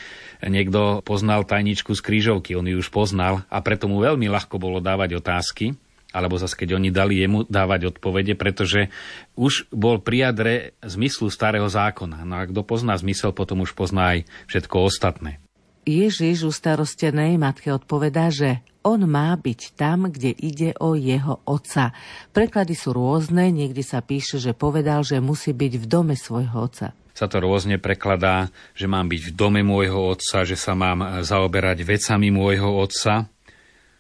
niekto 0.46 1.04
poznal 1.04 1.44
tajničku 1.44 1.92
z 1.92 2.00
krížovky, 2.00 2.56
on 2.56 2.70
ju 2.70 2.80
už 2.80 2.88
poznal 2.88 3.44
a 3.52 3.61
preto 3.61 3.90
mu 3.90 4.00
veľmi 4.00 4.30
ľahko 4.30 4.56
bolo 4.56 4.80
dávať 4.80 5.20
otázky, 5.20 5.76
alebo 6.14 6.38
zase 6.38 6.54
keď 6.54 6.78
oni 6.78 6.94
dali 6.94 7.18
jemu 7.18 7.42
dávať 7.50 7.90
odpovede, 7.90 8.38
pretože 8.38 8.94
už 9.34 9.66
bol 9.75 9.99
pri 9.99 10.30
jadre 10.30 10.54
zmyslu 10.87 11.26
starého 11.26 11.66
zákona. 11.66 12.23
No 12.23 12.38
a 12.38 12.46
kto 12.46 12.62
pozná 12.62 12.94
zmysel, 12.94 13.34
potom 13.34 13.66
už 13.66 13.75
pozná 13.75 14.14
aj 14.14 14.18
všetko 14.46 14.87
ostatné. 14.87 15.42
Ježiš 15.84 16.49
u 16.49 16.52
starostenej 16.54 17.37
matke 17.37 17.68
odpovedá, 17.75 18.30
že 18.30 18.62
on 18.84 19.08
má 19.08 19.32
byť 19.34 19.60
tam, 19.74 20.12
kde 20.12 20.36
ide 20.36 20.76
o 20.78 20.92
jeho 20.94 21.40
otca. 21.48 21.96
Preklady 22.36 22.76
sú 22.76 22.92
rôzne, 22.92 23.48
niekde 23.48 23.80
sa 23.80 24.04
píše, 24.04 24.36
že 24.36 24.52
povedal, 24.52 25.02
že 25.02 25.24
musí 25.24 25.56
byť 25.56 25.72
v 25.80 25.86
dome 25.88 26.14
svojho 26.14 26.56
otca 26.68 26.92
sa 27.14 27.30
to 27.30 27.38
rôzne 27.38 27.78
prekladá, 27.78 28.50
že 28.74 28.90
mám 28.90 29.06
byť 29.06 29.30
v 29.30 29.34
dome 29.38 29.62
môjho 29.62 30.18
otca, 30.18 30.42
že 30.42 30.58
sa 30.58 30.74
mám 30.74 31.22
zaoberať 31.22 31.86
vecami 31.86 32.34
môjho 32.34 32.66
otca. 32.66 33.30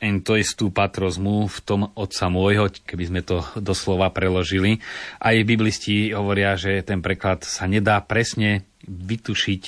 En 0.02 0.18
to 0.20 0.34
istú 0.34 0.74
patrozmu 0.74 1.46
v 1.46 1.58
tom 1.62 1.94
otca 1.94 2.26
môjho, 2.26 2.74
keby 2.82 3.04
sme 3.06 3.22
to 3.22 3.46
doslova 3.54 4.10
preložili. 4.10 4.82
Aj 5.22 5.32
biblisti 5.46 6.10
hovoria, 6.10 6.58
že 6.58 6.82
ten 6.82 6.98
preklad 6.98 7.46
sa 7.46 7.70
nedá 7.70 8.02
presne 8.02 8.66
vytušiť 8.84 9.62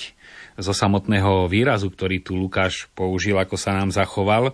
zo 0.59 0.73
samotného 0.75 1.47
výrazu, 1.47 1.87
ktorý 1.87 2.21
tu 2.27 2.35
Lukáš 2.35 2.91
použil, 2.99 3.39
ako 3.39 3.55
sa 3.55 3.79
nám 3.79 3.95
zachoval. 3.95 4.53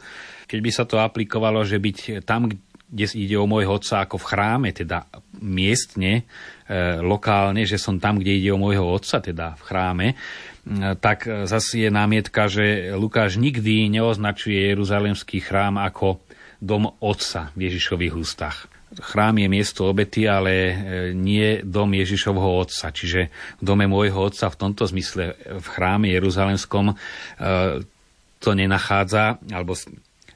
Keď 0.53 0.61
by 0.61 0.71
sa 0.71 0.85
to 0.85 1.01
aplikovalo, 1.01 1.65
že 1.65 1.81
byť 1.81 2.29
tam, 2.29 2.53
kde 2.93 3.09
ide 3.17 3.41
o 3.41 3.49
môjho 3.49 3.81
otca 3.81 4.05
ako 4.05 4.21
v 4.21 4.29
chráme, 4.29 4.69
teda 4.77 5.09
miestne, 5.41 6.29
e, 6.69 7.01
lokálne, 7.01 7.65
že 7.65 7.81
som 7.81 7.97
tam, 7.97 8.21
kde 8.21 8.37
ide 8.37 8.53
o 8.53 8.61
môjho 8.61 8.85
otca, 8.85 9.25
teda 9.25 9.57
v 9.57 9.63
chráme, 9.65 10.07
e, 10.13 10.17
tak 11.01 11.25
zase 11.49 11.89
je 11.89 11.91
námietka, 11.91 12.53
že 12.53 12.93
Lukáš 12.93 13.41
nikdy 13.41 13.89
neoznačuje 13.89 14.77
Jeruzalemský 14.77 15.41
chrám 15.41 15.81
ako 15.81 16.21
dom 16.61 16.93
otca 17.01 17.49
v 17.57 17.73
Ježišových 17.73 18.13
ústach. 18.13 18.69
chrám 18.93 19.41
je 19.41 19.49
miesto 19.49 19.89
obety, 19.89 20.29
ale 20.29 20.53
e, 20.53 20.75
nie 21.17 21.65
dom 21.65 21.97
Ježišovho 21.97 22.61
otca. 22.61 22.93
Čiže 22.93 23.33
v 23.33 23.63
dome 23.65 23.89
môjho 23.89 24.21
otca 24.21 24.53
v 24.53 24.69
tomto 24.69 24.85
zmysle 24.85 25.33
v 25.49 25.65
chráme 25.65 26.13
Jeruzalemskom 26.13 26.93
to 28.43 28.51
nenachádza, 28.59 29.39
alebo 29.55 29.79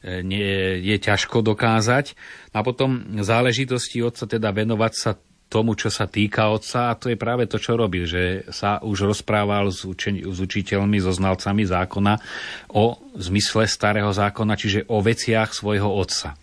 nie, 0.03 0.81
je 0.83 0.97
ťažko 0.99 1.41
dokázať. 1.41 2.17
A 2.53 2.61
potom 2.61 3.21
záležitosti 3.21 4.00
otca 4.03 4.26
teda 4.26 4.53
venovať 4.53 4.93
sa 4.93 5.11
tomu, 5.47 5.79
čo 5.79 5.95
sa 5.95 6.11
týka 6.11 6.50
otca 6.50 6.91
a 6.91 6.99
to 6.99 7.07
je 7.07 7.19
práve 7.19 7.47
to, 7.47 7.62
čo 7.62 7.79
robil, 7.79 8.03
že 8.03 8.50
sa 8.50 8.83
už 8.83 9.07
rozprával 9.07 9.71
s, 9.71 9.87
učen- 9.87 10.26
s 10.26 10.38
učiteľmi, 10.43 10.99
so 10.99 11.15
znalcami 11.15 11.62
zákona 11.62 12.19
o 12.75 12.99
zmysle 13.15 13.71
starého 13.71 14.11
zákona, 14.11 14.59
čiže 14.59 14.91
o 14.91 14.99
veciach 14.99 15.55
svojho 15.55 15.87
otca. 15.87 16.35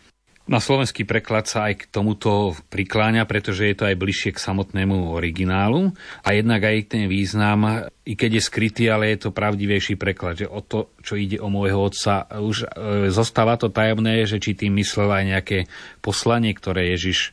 Na 0.44 0.60
slovenský 0.60 1.08
preklad 1.08 1.48
sa 1.48 1.72
aj 1.72 1.74
k 1.80 1.84
tomuto 1.88 2.52
prikláňa, 2.68 3.24
pretože 3.24 3.64
je 3.64 3.76
to 3.80 3.88
aj 3.88 3.96
bližšie 3.96 4.36
k 4.36 4.44
samotnému 4.44 5.16
originálu 5.16 5.96
a 6.20 6.36
jednak 6.36 6.68
aj 6.68 6.92
ten 6.92 7.08
význam, 7.08 7.88
i 8.04 8.14
keď 8.20 8.38
je 8.38 8.44
skrytý, 8.44 8.84
ale 8.92 9.16
je 9.16 9.24
to 9.24 9.30
pravdivejší 9.32 9.96
preklad, 9.96 10.44
že 10.44 10.52
o 10.52 10.60
to, 10.60 10.92
čo 11.00 11.16
ide 11.16 11.40
o 11.40 11.48
môjho 11.48 11.88
otca, 11.88 12.28
už 12.28 12.68
e, 12.68 13.08
zostáva 13.08 13.56
to 13.56 13.72
tajomné, 13.72 14.28
že 14.28 14.44
či 14.44 14.52
tým 14.52 14.76
myslel 14.84 15.16
aj 15.16 15.24
nejaké 15.32 15.58
poslanie, 16.04 16.52
ktoré 16.52 16.92
Ježiš 16.92 17.32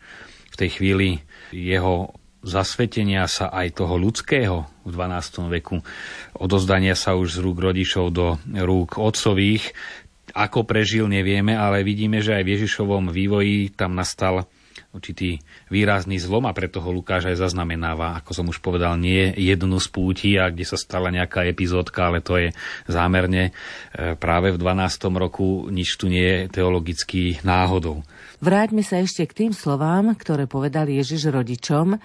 v 0.54 0.56
tej 0.62 0.70
chvíli 0.78 1.08
jeho 1.50 2.14
zasvetenia 2.46 3.26
sa 3.26 3.50
aj 3.50 3.82
toho 3.82 3.98
ľudského 3.98 4.70
v 4.86 4.90
12. 4.94 5.50
veku, 5.60 5.82
odozdania 6.38 6.94
sa 6.94 7.18
už 7.18 7.36
z 7.36 7.38
rúk 7.42 7.58
rodičov 7.58 8.14
do 8.14 8.38
rúk 8.54 8.96
otcových, 8.96 9.74
ako 10.34 10.66
prežil, 10.66 11.06
nevieme, 11.10 11.54
ale 11.54 11.86
vidíme, 11.86 12.24
že 12.24 12.36
aj 12.36 12.44
v 12.46 12.52
Ježišovom 12.58 13.10
vývoji 13.10 13.72
tam 13.74 13.94
nastal 13.94 14.48
určitý 14.90 15.38
výrazný 15.70 16.18
zlom 16.18 16.50
a 16.50 16.56
preto 16.56 16.82
ho 16.82 16.90
Lukáš 16.90 17.30
aj 17.30 17.38
zaznamenáva, 17.38 18.18
ako 18.18 18.30
som 18.34 18.46
už 18.50 18.58
povedal, 18.58 18.98
nie 18.98 19.30
jednu 19.38 19.78
z 19.78 19.88
púti, 19.90 20.30
a 20.34 20.50
kde 20.50 20.66
sa 20.66 20.74
stala 20.74 21.14
nejaká 21.14 21.46
epizódka, 21.46 22.10
ale 22.10 22.18
to 22.22 22.34
je 22.38 22.48
zámerne 22.90 23.50
e, 23.50 24.18
práve 24.18 24.50
v 24.50 24.58
12. 24.58 25.06
roku 25.14 25.70
nič 25.70 25.94
tu 25.94 26.10
nie 26.10 26.26
je 26.26 26.38
teologicky 26.50 27.38
náhodou. 27.46 28.02
Vráťme 28.42 28.82
sa 28.82 28.98
ešte 28.98 29.26
k 29.30 29.36
tým 29.46 29.52
slovám, 29.54 30.16
ktoré 30.18 30.50
povedal 30.50 30.90
Ježiš 30.90 31.30
rodičom. 31.30 32.00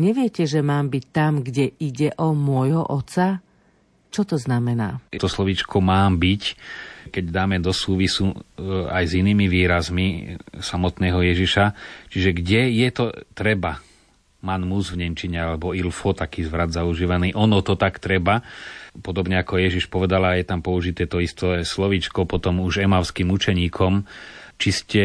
Neviete, 0.00 0.48
že 0.48 0.64
mám 0.64 0.88
byť 0.88 1.04
tam, 1.12 1.44
kde 1.44 1.76
ide 1.76 2.14
o 2.16 2.32
môjho 2.32 2.88
otca? 2.88 3.44
Čo 4.10 4.26
to 4.26 4.36
znamená? 4.36 4.98
To 5.14 5.30
slovíčko 5.30 5.78
mám 5.78 6.18
byť 6.18 6.42
keď 7.10 7.24
dáme 7.34 7.56
do 7.58 7.74
súvisu 7.74 8.30
e, 8.30 8.34
aj 8.86 9.04
s 9.10 9.12
inými 9.18 9.50
výrazmi 9.50 10.38
samotného 10.62 11.20
Ježiša. 11.26 11.64
Čiže 12.08 12.30
kde 12.36 12.60
je 12.70 12.88
to 12.94 13.04
treba, 13.34 13.82
man 14.46 14.64
mus 14.64 14.94
v 14.94 15.04
Nemčine, 15.04 15.42
alebo 15.42 15.74
ilfo, 15.74 16.14
taký 16.14 16.46
zvrat 16.46 16.70
zaužívaný, 16.70 17.34
ono 17.34 17.60
to 17.60 17.74
tak 17.74 17.98
treba. 17.98 18.40
Podobne 19.02 19.42
ako 19.42 19.58
Ježiš 19.58 19.90
povedala, 19.90 20.38
je 20.38 20.46
tam 20.46 20.62
použité 20.62 21.10
to 21.10 21.18
isté 21.18 21.66
slovíčko 21.66 22.24
potom 22.24 22.62
už 22.62 22.86
emavským 22.86 23.28
učeníkom. 23.28 24.06
Či 24.60 24.70
ste 24.70 25.02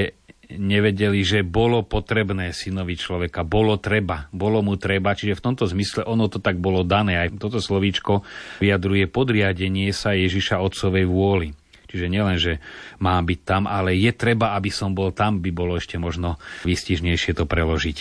nevedeli, 0.54 1.26
že 1.26 1.42
bolo 1.42 1.82
potrebné 1.82 2.54
synovi 2.54 2.94
človeka, 2.94 3.42
bolo 3.42 3.82
treba, 3.82 4.30
bolo 4.30 4.62
mu 4.62 4.78
treba, 4.78 5.18
čiže 5.18 5.38
v 5.38 5.46
tomto 5.52 5.66
zmysle 5.66 6.06
ono 6.06 6.30
to 6.30 6.38
tak 6.38 6.62
bolo 6.62 6.86
dané. 6.86 7.18
Aj 7.18 7.30
toto 7.34 7.58
slovíčko 7.58 8.22
vyjadruje 8.62 9.10
podriadenie 9.10 9.90
sa 9.90 10.14
Ježiša 10.14 10.62
Otcovej 10.62 11.06
vôli. 11.10 11.50
Čiže 11.86 12.12
nielen, 12.12 12.36
že 12.36 12.60
mám 13.00 13.24
byť 13.24 13.40
tam, 13.48 13.72
ale 13.72 13.96
je 13.96 14.12
treba, 14.12 14.58
aby 14.58 14.68
som 14.68 14.92
bol 14.92 15.16
tam, 15.16 15.40
by 15.40 15.50
bolo 15.54 15.80
ešte 15.80 15.96
možno 15.96 16.36
výstižnejšie 16.68 17.38
to 17.38 17.48
preložiť. 17.48 17.98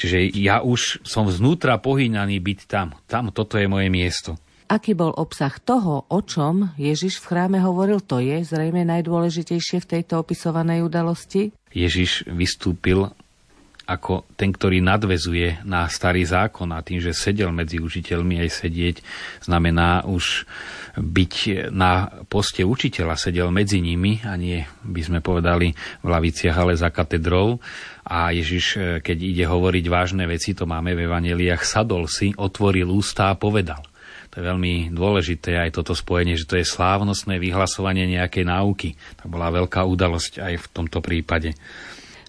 Čiže 0.00 0.32
ja 0.40 0.64
už 0.64 1.04
som 1.04 1.28
znútra 1.28 1.76
pohýňaný 1.76 2.40
byť 2.40 2.58
tam. 2.64 2.96
Tam, 3.04 3.28
toto 3.34 3.60
je 3.60 3.68
moje 3.68 3.92
miesto. 3.92 4.40
Aký 4.66 4.98
bol 4.98 5.14
obsah 5.14 5.54
toho, 5.62 6.10
o 6.10 6.20
čom 6.26 6.74
Ježiš 6.74 7.22
v 7.22 7.28
chráme 7.30 7.58
hovoril, 7.62 8.02
to 8.02 8.18
je 8.18 8.42
zrejme 8.42 8.82
najdôležitejšie 8.82 9.78
v 9.78 9.90
tejto 9.94 10.18
opisovanej 10.18 10.82
udalosti? 10.82 11.54
Ježiš 11.70 12.26
vystúpil 12.26 13.06
ako 13.86 14.26
ten, 14.34 14.50
ktorý 14.50 14.82
nadvezuje 14.82 15.62
na 15.62 15.86
starý 15.86 16.26
zákon 16.26 16.66
a 16.74 16.82
tým, 16.82 16.98
že 16.98 17.14
sedel 17.14 17.54
medzi 17.54 17.78
učiteľmi 17.78 18.42
aj 18.42 18.50
sedieť, 18.50 18.96
znamená 19.46 20.02
už 20.02 20.42
byť 20.98 21.34
na 21.70 22.10
poste 22.26 22.66
učiteľa, 22.66 23.14
sedel 23.14 23.54
medzi 23.54 23.78
nimi 23.78 24.18
a 24.26 24.34
nie, 24.34 24.66
by 24.82 25.02
sme 25.06 25.18
povedali, 25.22 25.70
v 26.02 26.08
laviciach, 26.10 26.58
ale 26.58 26.74
za 26.74 26.90
katedrou. 26.90 27.62
A 28.02 28.34
Ježiš, 28.34 28.98
keď 29.06 29.18
ide 29.22 29.44
hovoriť 29.46 29.84
vážne 29.86 30.26
veci, 30.26 30.58
to 30.58 30.66
máme 30.66 30.98
v 30.98 31.06
evaneliách, 31.06 31.62
sadol 31.62 32.10
si, 32.10 32.34
otvoril 32.34 32.90
ústa 32.90 33.30
a 33.30 33.38
povedal. 33.38 33.86
To 34.36 34.44
je 34.44 34.52
veľmi 34.52 34.92
dôležité 34.92 35.56
aj 35.56 35.80
toto 35.80 35.96
spojenie, 35.96 36.36
že 36.36 36.44
to 36.44 36.60
je 36.60 36.68
slávnostné 36.68 37.40
vyhlasovanie 37.40 38.04
nejakej 38.04 38.44
náuky. 38.44 38.92
To 39.24 39.32
bola 39.32 39.48
veľká 39.48 39.80
udalosť 39.80 40.44
aj 40.44 40.54
v 40.60 40.66
tomto 40.76 41.00
prípade. 41.00 41.56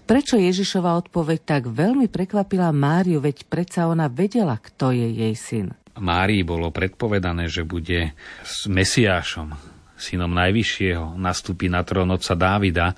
Prečo 0.08 0.40
Ježišova 0.40 0.96
odpoveď 1.04 1.38
tak 1.44 1.62
veľmi 1.68 2.08
prekvapila 2.08 2.72
Máriu, 2.72 3.20
veď 3.20 3.44
predsa 3.44 3.92
ona 3.92 4.08
vedela, 4.08 4.56
kto 4.56 4.88
je 4.88 5.04
jej 5.04 5.34
syn? 5.36 5.76
Márii 6.00 6.48
bolo 6.48 6.72
predpovedané, 6.72 7.44
že 7.52 7.68
bude 7.68 8.16
s 8.40 8.64
Mesiášom, 8.64 9.52
synom 10.00 10.32
Najvyššieho, 10.32 11.12
nastúpi 11.20 11.68
na 11.68 11.84
trón 11.84 12.08
otca 12.08 12.32
Dávida, 12.32 12.96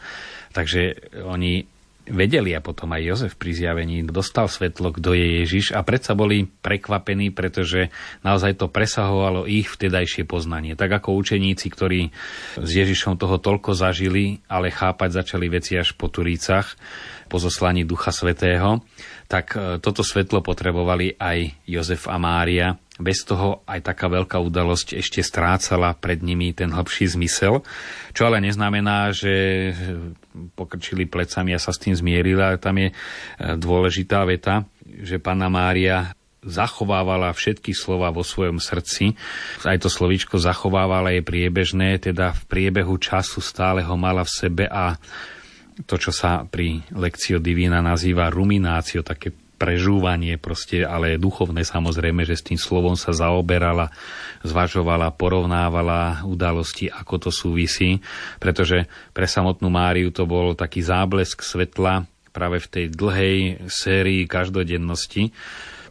takže 0.54 1.10
oni 1.26 1.66
vedeli 2.08 2.56
a 2.56 2.64
potom 2.64 2.90
aj 2.90 3.02
Jozef 3.06 3.32
pri 3.36 3.52
zjavení 3.52 4.02
dostal 4.06 4.48
svetlo, 4.48 4.90
kto 4.94 5.12
je 5.12 5.26
Ježiš 5.44 5.76
a 5.76 5.84
predsa 5.84 6.16
boli 6.16 6.48
prekvapení, 6.48 7.30
pretože 7.30 7.92
naozaj 8.26 8.58
to 8.58 8.66
presahovalo 8.66 9.44
ich 9.44 9.70
vtedajšie 9.70 10.24
poznanie. 10.24 10.74
Tak 10.74 11.02
ako 11.02 11.16
učeníci, 11.20 11.66
ktorí 11.70 12.10
s 12.58 12.70
Ježišom 12.70 13.20
toho 13.20 13.38
toľko 13.38 13.76
zažili, 13.76 14.42
ale 14.50 14.74
chápať 14.74 15.22
začali 15.22 15.46
veci 15.46 15.78
až 15.78 15.94
po 15.94 16.10
Turícach, 16.10 16.74
po 17.30 17.38
zoslaní 17.38 17.86
Ducha 17.86 18.10
Svetého, 18.10 18.82
tak 19.30 19.54
e, 19.54 19.78
toto 19.78 20.02
svetlo 20.02 20.42
potrebovali 20.42 21.14
aj 21.14 21.62
Jozef 21.62 22.10
a 22.10 22.18
Mária. 22.18 22.74
Bez 22.98 23.22
toho 23.22 23.62
aj 23.64 23.86
taká 23.86 24.10
veľká 24.10 24.36
udalosť 24.42 24.98
ešte 24.98 25.22
strácala 25.22 25.94
pred 25.94 26.20
nimi 26.20 26.50
ten 26.50 26.74
hlbší 26.74 27.06
zmysel, 27.14 27.62
čo 28.12 28.22
ale 28.26 28.42
neznamená, 28.42 29.14
že 29.14 29.32
pokrčili 30.54 31.06
plecami 31.06 31.54
a 31.54 31.62
sa 31.62 31.74
s 31.74 31.82
tým 31.82 31.94
zmierili, 31.94 32.38
ale 32.38 32.58
tam 32.62 32.78
je 32.78 32.88
e, 32.90 32.94
dôležitá 33.58 34.22
veta, 34.26 34.66
že 34.86 35.18
Panna 35.18 35.50
Mária 35.50 36.14
zachovávala 36.40 37.28
všetky 37.36 37.76
slova 37.76 38.08
vo 38.08 38.24
svojom 38.24 38.56
srdci. 38.56 39.12
Aj 39.64 39.76
to 39.76 39.92
slovíčko 39.92 40.40
zachovávala 40.40 41.12
je 41.12 41.20
priebežné, 41.20 42.00
teda 42.00 42.32
v 42.32 42.42
priebehu 42.48 42.96
času 42.96 43.44
stále 43.44 43.84
ho 43.84 43.96
mala 44.00 44.24
v 44.24 44.32
sebe 44.32 44.64
a 44.64 44.96
to, 45.84 45.96
čo 45.96 46.12
sa 46.12 46.44
pri 46.44 46.80
lekcio 46.92 47.40
divina 47.40 47.80
nazýva 47.80 48.28
ruminácio, 48.32 49.00
také 49.00 49.32
prežúvanie 49.60 50.40
proste, 50.40 50.88
ale 50.88 51.20
duchovné 51.20 51.68
samozrejme, 51.68 52.24
že 52.24 52.40
s 52.40 52.46
tým 52.48 52.56
slovom 52.56 52.96
sa 52.96 53.12
zaoberala, 53.12 53.92
zvažovala, 54.40 55.12
porovnávala 55.12 56.24
udalosti, 56.24 56.88
ako 56.88 57.28
to 57.28 57.30
súvisí, 57.30 58.00
pretože 58.40 58.88
pre 59.12 59.28
samotnú 59.28 59.68
Máriu 59.68 60.08
to 60.08 60.24
bol 60.24 60.56
taký 60.56 60.80
záblesk 60.80 61.44
svetla 61.44 62.08
práve 62.32 62.64
v 62.64 62.70
tej 62.72 62.84
dlhej 62.88 63.38
sérii 63.68 64.24
každodennosti, 64.24 65.28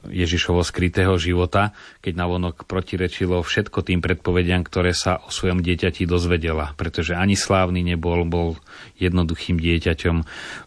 Ježišovo 0.07 0.63
skrytého 0.63 1.15
života, 1.19 1.75
keď 1.99 2.13
navonok 2.15 2.63
protirečilo 2.63 3.43
všetko 3.43 3.83
tým 3.83 3.99
predpovediam, 3.99 4.63
ktoré 4.63 4.95
sa 4.95 5.19
o 5.23 5.29
svojom 5.29 5.59
dieťati 5.59 6.07
dozvedela. 6.07 6.71
Pretože 6.79 7.19
ani 7.19 7.35
slávny 7.35 7.83
nebol, 7.83 8.23
bol 8.23 8.55
jednoduchým 8.95 9.59
dieťaťom. 9.59 10.15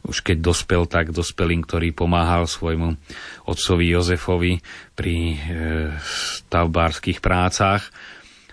Už 0.09 0.18
keď 0.21 0.37
dospel, 0.45 0.85
tak 0.85 1.16
dospelým, 1.16 1.64
ktorý 1.64 1.97
pomáhal 1.97 2.45
svojmu 2.45 2.97
otcovi 3.49 3.85
Jozefovi 3.88 4.61
pri 4.92 5.16
e, 5.16 5.37
stavbárskych 6.47 7.25
prácach. 7.25 7.88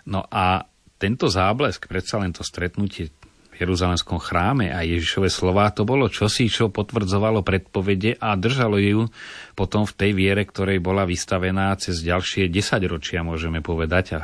No 0.07 0.23
a 0.31 0.63
tento 0.99 1.31
záblesk, 1.31 1.87
predsa 1.87 2.19
len 2.19 2.35
to 2.35 2.43
stretnutie 2.43 3.11
Jeruzalemskom 3.59 4.17
chráme 4.17 4.73
a 4.73 4.81
Ježišove 4.81 5.29
slova, 5.29 5.69
to 5.69 5.85
bolo 5.85 6.07
čosi, 6.09 6.49
čo 6.49 6.73
potvrdzovalo 6.73 7.45
predpovede 7.45 8.17
a 8.17 8.33
držalo 8.33 8.79
ju 8.81 9.11
potom 9.53 9.85
v 9.85 9.93
tej 9.93 10.11
viere, 10.17 10.47
ktorej 10.47 10.81
bola 10.81 11.05
vystavená 11.05 11.75
cez 11.77 12.01
ďalšie 12.01 12.49
desaťročia, 12.49 13.21
môžeme 13.21 13.59
povedať, 13.61 14.05
a 14.17 14.21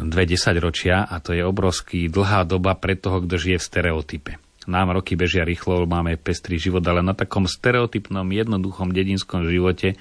dve 0.00 0.26
desaťročia 0.26 1.06
a 1.06 1.20
to 1.22 1.36
je 1.36 1.46
obrovský 1.46 2.10
dlhá 2.10 2.48
doba 2.48 2.74
pre 2.74 2.98
toho, 2.98 3.22
kto 3.22 3.38
žije 3.38 3.56
v 3.60 3.68
stereotype. 3.68 4.32
Nám 4.70 4.94
roky 4.94 5.18
bežia 5.18 5.42
rýchlo, 5.42 5.88
máme 5.88 6.14
pestrý 6.18 6.60
život, 6.60 6.82
ale 6.86 7.02
na 7.02 7.14
takom 7.16 7.46
stereotypnom, 7.50 8.26
jednoduchom 8.30 8.94
dedinskom 8.94 9.46
živote 9.48 9.98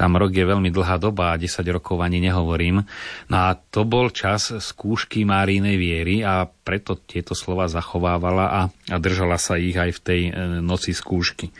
tam 0.00 0.16
rok 0.16 0.32
je 0.32 0.48
veľmi 0.48 0.72
dlhá 0.72 0.96
doba 0.96 1.36
a 1.36 1.40
10 1.40 1.60
rokov 1.76 2.00
ani 2.00 2.24
nehovorím. 2.24 2.88
No 3.28 3.36
a 3.36 3.52
to 3.52 3.84
bol 3.84 4.08
čas 4.08 4.48
skúšky 4.48 5.28
Márinej 5.28 5.76
viery 5.76 6.24
a 6.24 6.48
preto 6.48 6.96
tieto 6.96 7.36
slova 7.36 7.68
zachovávala 7.68 8.46
a, 8.48 8.60
a 8.72 8.96
držala 8.96 9.36
sa 9.36 9.60
ich 9.60 9.76
aj 9.76 9.90
v 9.92 10.00
tej 10.00 10.20
e, 10.28 10.32
noci 10.64 10.96
skúšky. 10.96 11.52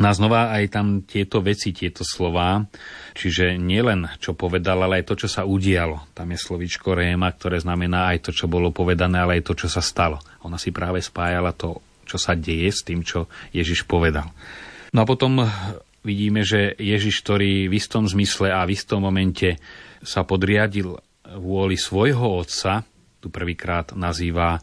No 0.00 0.08
a 0.08 0.16
znova 0.16 0.56
aj 0.56 0.64
tam 0.72 0.86
tieto 1.04 1.44
veci, 1.44 1.76
tieto 1.76 2.00
slová, 2.00 2.64
čiže 3.12 3.60
nielen 3.60 4.08
čo 4.16 4.32
povedal, 4.32 4.80
ale 4.80 5.04
aj 5.04 5.12
to, 5.12 5.14
čo 5.20 5.28
sa 5.28 5.44
udialo. 5.44 6.16
Tam 6.16 6.32
je 6.32 6.40
slovičko 6.40 6.96
réma, 6.96 7.28
ktoré 7.28 7.60
znamená 7.60 8.16
aj 8.16 8.28
to, 8.28 8.30
čo 8.32 8.48
bolo 8.48 8.72
povedané, 8.72 9.20
ale 9.20 9.40
aj 9.40 9.52
to, 9.52 9.54
čo 9.64 9.68
sa 9.68 9.84
stalo. 9.84 10.16
Ona 10.48 10.56
si 10.56 10.72
práve 10.72 11.04
spájala 11.04 11.52
to, 11.52 11.84
čo 12.08 12.16
sa 12.16 12.32
deje 12.32 12.72
s 12.72 12.80
tým, 12.88 13.04
čo 13.04 13.28
Ježiš 13.52 13.84
povedal. 13.84 14.32
No 14.96 15.04
a 15.04 15.08
potom 15.08 15.44
vidíme, 16.00 16.40
že 16.40 16.72
Ježiš, 16.80 17.20
ktorý 17.20 17.68
v 17.68 17.76
istom 17.76 18.08
zmysle 18.08 18.48
a 18.48 18.64
v 18.64 18.72
istom 18.72 19.04
momente 19.04 19.60
sa 20.00 20.24
podriadil 20.24 20.96
vôli 21.36 21.76
svojho 21.76 22.40
otca, 22.40 22.84
tu 23.20 23.28
prvýkrát 23.28 23.92
nazýva 23.92 24.58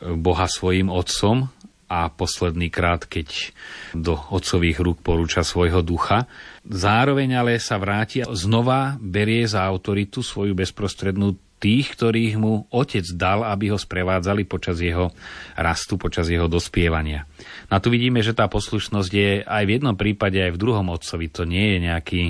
Boha 0.00 0.46
svojim 0.46 0.92
otcom, 0.92 1.48
a 1.86 2.10
posledný 2.10 2.68
krát, 2.68 3.06
keď 3.06 3.54
do 3.94 4.18
otcových 4.18 4.82
rúk 4.82 4.98
porúča 5.02 5.46
svojho 5.46 5.80
ducha. 5.86 6.26
Zároveň 6.66 7.38
ale 7.38 7.52
sa 7.62 7.78
vráti 7.78 8.26
a 8.26 8.30
znova 8.34 8.98
berie 8.98 9.46
za 9.46 9.62
autoritu 9.62 10.22
svoju 10.22 10.52
bezprostrednú 10.58 11.38
tých, 11.56 11.96
ktorých 11.96 12.36
mu 12.36 12.68
otec 12.68 13.06
dal, 13.16 13.40
aby 13.48 13.72
ho 13.72 13.78
sprevádzali 13.80 14.44
počas 14.44 14.76
jeho 14.76 15.08
rastu, 15.56 15.96
počas 15.96 16.28
jeho 16.28 16.46
dospievania. 16.52 17.24
Na 17.72 17.80
tu 17.80 17.88
vidíme, 17.88 18.20
že 18.20 18.36
tá 18.36 18.44
poslušnosť 18.44 19.10
je 19.10 19.30
aj 19.40 19.62
v 19.64 19.74
jednom 19.80 19.96
prípade, 19.96 20.36
aj 20.36 20.52
v 20.52 20.60
druhom 20.60 20.86
otcovi. 20.92 21.26
To 21.32 21.48
nie 21.48 21.76
je 21.76 21.78
nejaký 21.88 22.22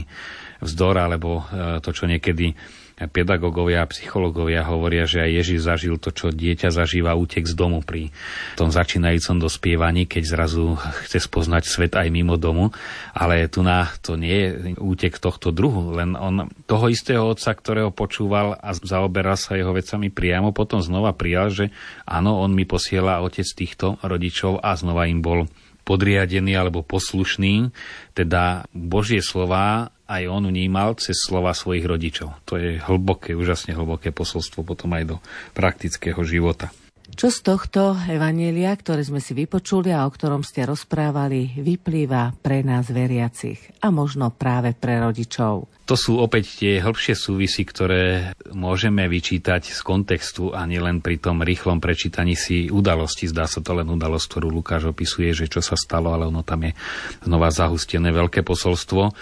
vzdor, 0.62 0.96
alebo 0.96 1.42
e, 1.42 1.82
to, 1.82 1.90
čo 1.90 2.06
niekedy 2.06 2.54
pedagógovia 2.96 3.85
a 3.85 3.90
psychológovia 3.92 4.64
hovoria, 4.64 5.04
že 5.04 5.20
aj 5.20 5.44
Ježiš 5.44 5.68
zažil 5.68 6.00
to, 6.00 6.16
čo 6.16 6.32
dieťa 6.32 6.72
zažíva 6.72 7.12
útek 7.12 7.44
z 7.44 7.52
domu 7.52 7.85
pri 7.85 8.09
tom 8.56 8.72
začínajúcom 8.72 9.37
dospievaní, 9.37 10.09
keď 10.09 10.24
zrazu 10.24 10.80
chce 11.04 11.20
spoznať 11.20 11.68
svet 11.68 11.92
aj 11.92 12.09
mimo 12.09 12.40
domu. 12.40 12.72
Ale 13.12 13.52
tu 13.52 13.61
na 13.61 13.85
to 14.00 14.16
nie 14.16 14.48
je 14.48 14.48
útek 14.80 15.20
tohto 15.20 15.52
druhu, 15.52 15.92
len 15.92 16.16
on 16.16 16.48
toho 16.64 16.88
istého 16.88 17.28
otca, 17.28 17.52
ktorého 17.52 17.92
počúval 17.92 18.56
a 18.56 18.72
zaoberal 18.72 19.37
sa 19.37 19.61
jeho 19.61 19.76
vecami 19.76 20.09
priamo, 20.09 20.56
potom 20.56 20.80
znova 20.80 21.12
prijal, 21.12 21.52
že 21.52 21.64
áno, 22.09 22.40
on 22.40 22.56
mi 22.56 22.64
posiela 22.64 23.20
otec 23.20 23.44
týchto 23.44 24.00
rodičov 24.00 24.64
a 24.64 24.72
znova 24.72 25.04
im 25.04 25.20
bol 25.20 25.44
podriadený 25.87 26.59
alebo 26.59 26.82
poslušný, 26.82 27.70
teda 28.16 28.66
Božie 28.74 29.22
slova 29.22 29.94
aj 30.06 30.22
on 30.30 30.46
vnímal 30.46 30.94
cez 30.98 31.18
slova 31.18 31.52
svojich 31.52 31.86
rodičov. 31.86 32.34
To 32.46 32.58
je 32.58 32.78
hlboké, 32.78 33.34
úžasne 33.34 33.74
hlboké 33.74 34.14
posolstvo 34.14 34.62
potom 34.62 34.94
aj 34.94 35.04
do 35.04 35.16
praktického 35.52 36.22
života. 36.22 36.70
Čo 37.06 37.30
z 37.30 37.38
tohto 37.46 37.94
evanielia, 38.10 38.74
ktoré 38.74 39.06
sme 39.06 39.22
si 39.22 39.30
vypočuli 39.30 39.94
a 39.94 40.04
o 40.04 40.10
ktorom 40.10 40.42
ste 40.42 40.66
rozprávali, 40.66 41.54
vyplýva 41.54 42.34
pre 42.42 42.66
nás 42.66 42.90
veriacich 42.90 43.62
a 43.78 43.94
možno 43.94 44.34
práve 44.34 44.74
pre 44.74 44.98
rodičov? 44.98 45.70
To 45.86 45.94
sú 45.94 46.18
opäť 46.18 46.58
tie 46.58 46.82
hĺbšie 46.82 47.14
súvisy, 47.14 47.62
ktoré 47.62 48.34
môžeme 48.50 49.06
vyčítať 49.06 49.70
z 49.70 49.80
kontextu 49.86 50.50
a 50.50 50.66
nielen 50.66 50.98
pri 50.98 51.22
tom 51.22 51.46
rýchlom 51.46 51.78
prečítaní 51.78 52.34
si 52.34 52.66
udalosti. 52.66 53.30
Zdá 53.30 53.46
sa 53.46 53.62
to 53.62 53.78
len 53.78 53.86
udalosť, 53.86 54.26
ktorú 54.26 54.50
Lukáš 54.50 54.90
opisuje, 54.90 55.30
že 55.30 55.46
čo 55.46 55.62
sa 55.62 55.78
stalo, 55.78 56.10
ale 56.10 56.26
ono 56.26 56.42
tam 56.42 56.66
je 56.66 56.74
znova 57.22 57.54
zahustené 57.54 58.10
veľké 58.10 58.42
posolstvo. 58.42 59.14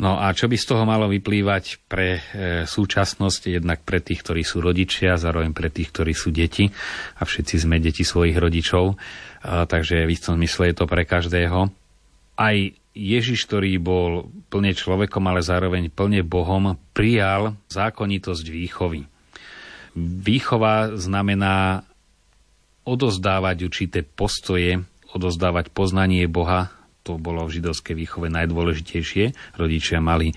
No 0.00 0.16
a 0.16 0.32
čo 0.32 0.48
by 0.48 0.56
z 0.56 0.64
toho 0.64 0.88
malo 0.88 1.12
vyplývať 1.12 1.84
pre 1.84 2.08
e, 2.16 2.20
súčasnosť, 2.64 3.60
jednak 3.60 3.84
pre 3.84 4.00
tých, 4.00 4.24
ktorí 4.24 4.40
sú 4.40 4.64
rodičia, 4.64 5.20
zároveň 5.20 5.52
pre 5.52 5.68
tých, 5.68 5.92
ktorí 5.92 6.16
sú 6.16 6.32
deti 6.32 6.72
a 7.20 7.22
všetci 7.28 7.68
sme 7.68 7.76
deti 7.84 8.00
svojich 8.00 8.40
rodičov, 8.40 8.84
e, 8.88 8.94
takže 9.44 10.08
v 10.08 10.14
istom 10.16 10.40
zmysle 10.40 10.72
je 10.72 10.76
to 10.80 10.88
pre 10.88 11.04
každého. 11.04 11.68
Aj 12.40 12.56
Ježiš, 12.96 13.44
ktorý 13.44 13.76
bol 13.76 14.32
plne 14.48 14.72
človekom, 14.72 15.20
ale 15.28 15.44
zároveň 15.44 15.92
plne 15.92 16.24
Bohom, 16.24 16.80
prijal 16.96 17.60
zákonitosť 17.68 18.46
výchovy. 18.48 19.04
Výchova 20.00 20.96
znamená 20.96 21.84
odozdávať 22.88 23.68
určité 23.68 24.00
postoje, 24.00 24.80
odozdávať 25.12 25.68
poznanie 25.76 26.24
Boha 26.24 26.79
to 27.00 27.16
bolo 27.16 27.48
v 27.48 27.60
židovskej 27.60 27.96
výchove 27.96 28.28
najdôležitejšie. 28.28 29.56
Rodičia 29.56 29.98
mali 30.04 30.30
e, 30.30 30.34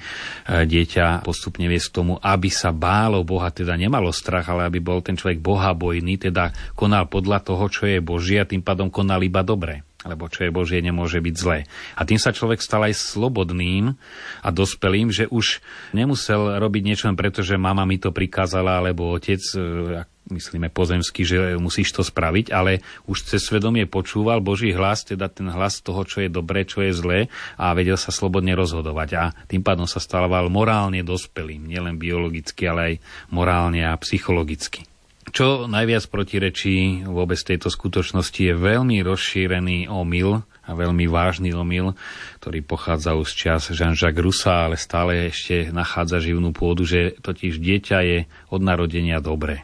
dieťa 0.64 1.28
postupne 1.28 1.68
viesť 1.68 1.88
k 1.92 1.98
tomu, 2.00 2.14
aby 2.20 2.48
sa 2.48 2.72
bálo 2.72 3.22
Boha, 3.28 3.52
teda 3.52 3.76
nemalo 3.76 4.16
strach, 4.16 4.48
ale 4.48 4.68
aby 4.68 4.80
bol 4.80 5.04
ten 5.04 5.20
človek 5.20 5.44
bohabojný, 5.44 6.20
teda 6.20 6.56
konal 6.74 7.12
podľa 7.12 7.44
toho, 7.44 7.66
čo 7.68 7.84
je 7.86 8.00
Božie 8.00 8.40
a 8.40 8.48
tým 8.48 8.64
pádom 8.64 8.88
konal 8.88 9.22
iba 9.24 9.44
dobre 9.44 9.84
lebo 10.04 10.28
čo 10.28 10.44
je 10.44 10.52
Božie, 10.52 10.84
nemôže 10.84 11.24
byť 11.24 11.36
zlé. 11.36 11.64
A 11.96 12.04
tým 12.04 12.20
sa 12.20 12.36
človek 12.36 12.60
stal 12.60 12.84
aj 12.84 13.00
slobodným 13.16 13.96
a 14.44 14.50
dospelým, 14.52 15.10
že 15.10 15.32
už 15.32 15.64
nemusel 15.96 16.60
robiť 16.60 16.84
niečo 16.84 17.08
preto, 17.16 17.40
že 17.40 17.56
mama 17.56 17.88
mi 17.88 17.96
to 17.96 18.12
prikázala, 18.12 18.84
alebo 18.84 19.16
otec, 19.16 19.40
e, 19.40 20.04
myslíme 20.32 20.72
pozemsky, 20.72 21.28
že 21.28 21.60
musíš 21.60 21.92
to 21.92 22.04
spraviť, 22.06 22.56
ale 22.56 22.80
už 23.10 23.28
cez 23.28 23.44
svedomie 23.44 23.84
počúval 23.84 24.40
Boží 24.40 24.72
hlas, 24.72 25.04
teda 25.04 25.28
ten 25.28 25.52
hlas 25.52 25.84
toho, 25.84 26.08
čo 26.08 26.24
je 26.24 26.30
dobré, 26.32 26.64
čo 26.64 26.80
je 26.80 26.96
zlé 26.96 27.20
a 27.60 27.76
vedel 27.76 28.00
sa 28.00 28.16
slobodne 28.16 28.56
rozhodovať 28.56 29.10
a 29.20 29.24
tým 29.48 29.60
pádom 29.60 29.90
sa 29.90 30.00
stával 30.00 30.48
morálne 30.48 31.04
dospelým, 31.04 31.68
nielen 31.68 32.00
biologicky, 32.00 32.64
ale 32.70 32.82
aj 32.82 32.96
morálne 33.36 33.84
a 33.84 34.00
psychologicky. 34.00 34.88
Čo 35.34 35.72
najviac 35.72 36.12
protirečí 36.12 37.08
vôbec 37.08 37.40
tejto 37.40 37.72
skutočnosti 37.72 38.38
je 38.38 38.54
veľmi 38.54 39.00
rozšírený 39.08 39.88
omyl 39.88 40.44
a 40.68 40.72
veľmi 40.76 41.08
vážny 41.08 41.56
omyl, 41.56 41.96
ktorý 42.44 42.60
pochádza 42.62 43.16
už 43.16 43.32
z 43.32 43.36
čas 43.36 43.62
Jean-Jacques 43.72 44.20
Rousseau, 44.20 44.68
ale 44.68 44.76
stále 44.76 45.32
ešte 45.32 45.72
nachádza 45.72 46.20
živnú 46.20 46.52
pôdu, 46.52 46.84
že 46.84 47.16
totiž 47.24 47.56
dieťa 47.60 48.00
je 48.04 48.20
od 48.52 48.62
narodenia 48.62 49.24
dobré 49.24 49.64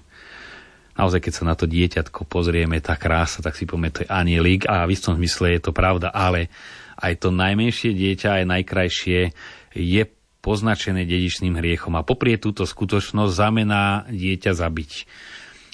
naozaj, 0.99 1.23
keď 1.23 1.33
sa 1.33 1.47
na 1.47 1.55
to 1.55 1.63
dieťatko 1.63 2.27
pozrieme, 2.27 2.83
tá 2.83 2.99
krása, 2.99 3.39
tak 3.39 3.55
si 3.55 3.63
povieme, 3.63 3.95
to 3.95 4.03
je 4.03 4.11
anielik 4.11 4.67
a 4.67 4.83
v 4.83 4.93
istom 4.99 5.15
zmysle 5.15 5.55
je 5.55 5.61
to 5.63 5.71
pravda, 5.71 6.11
ale 6.11 6.51
aj 6.99 7.23
to 7.23 7.31
najmenšie 7.31 7.95
dieťa, 7.95 8.43
aj 8.43 8.45
najkrajšie 8.59 9.19
je 9.79 10.03
poznačené 10.43 11.07
dedičným 11.07 11.55
hriechom 11.59 11.95
a 11.95 12.03
poprie 12.03 12.35
túto 12.35 12.67
skutočnosť 12.67 13.31
znamená 13.31 14.07
dieťa 14.11 14.51
zabiť. 14.55 14.91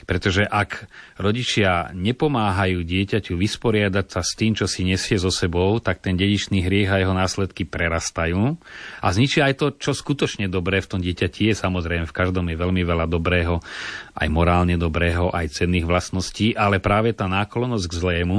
Pretože 0.05 0.45
ak 0.45 0.85
rodičia 1.17 1.89
nepomáhajú 1.91 2.85
dieťaťu 2.85 3.33
vysporiadať 3.35 4.05
sa 4.05 4.21
s 4.21 4.37
tým, 4.37 4.53
čo 4.53 4.69
si 4.69 4.85
nesie 4.85 5.17
so 5.17 5.33
sebou, 5.33 5.81
tak 5.81 6.05
ten 6.05 6.13
dedičný 6.13 6.61
hriech 6.61 6.89
a 6.93 7.01
jeho 7.01 7.13
následky 7.17 7.65
prerastajú 7.65 8.57
a 9.01 9.07
zničia 9.09 9.49
aj 9.49 9.55
to, 9.57 9.67
čo 9.75 9.91
skutočne 9.97 10.45
dobré 10.45 10.79
v 10.79 10.89
tom 10.89 11.01
dieťati 11.01 11.51
je. 11.51 11.53
Samozrejme, 11.57 12.05
v 12.05 12.13
každom 12.15 12.45
je 12.47 12.57
veľmi 12.57 12.85
veľa 12.85 13.09
dobrého, 13.09 13.59
aj 14.13 14.27
morálne 14.29 14.77
dobrého, 14.77 15.33
aj 15.33 15.57
cenných 15.57 15.89
vlastností, 15.89 16.53
ale 16.53 16.77
práve 16.77 17.11
tá 17.11 17.25
náklonnosť 17.25 17.85
k 17.89 17.97
zlému 17.99 18.37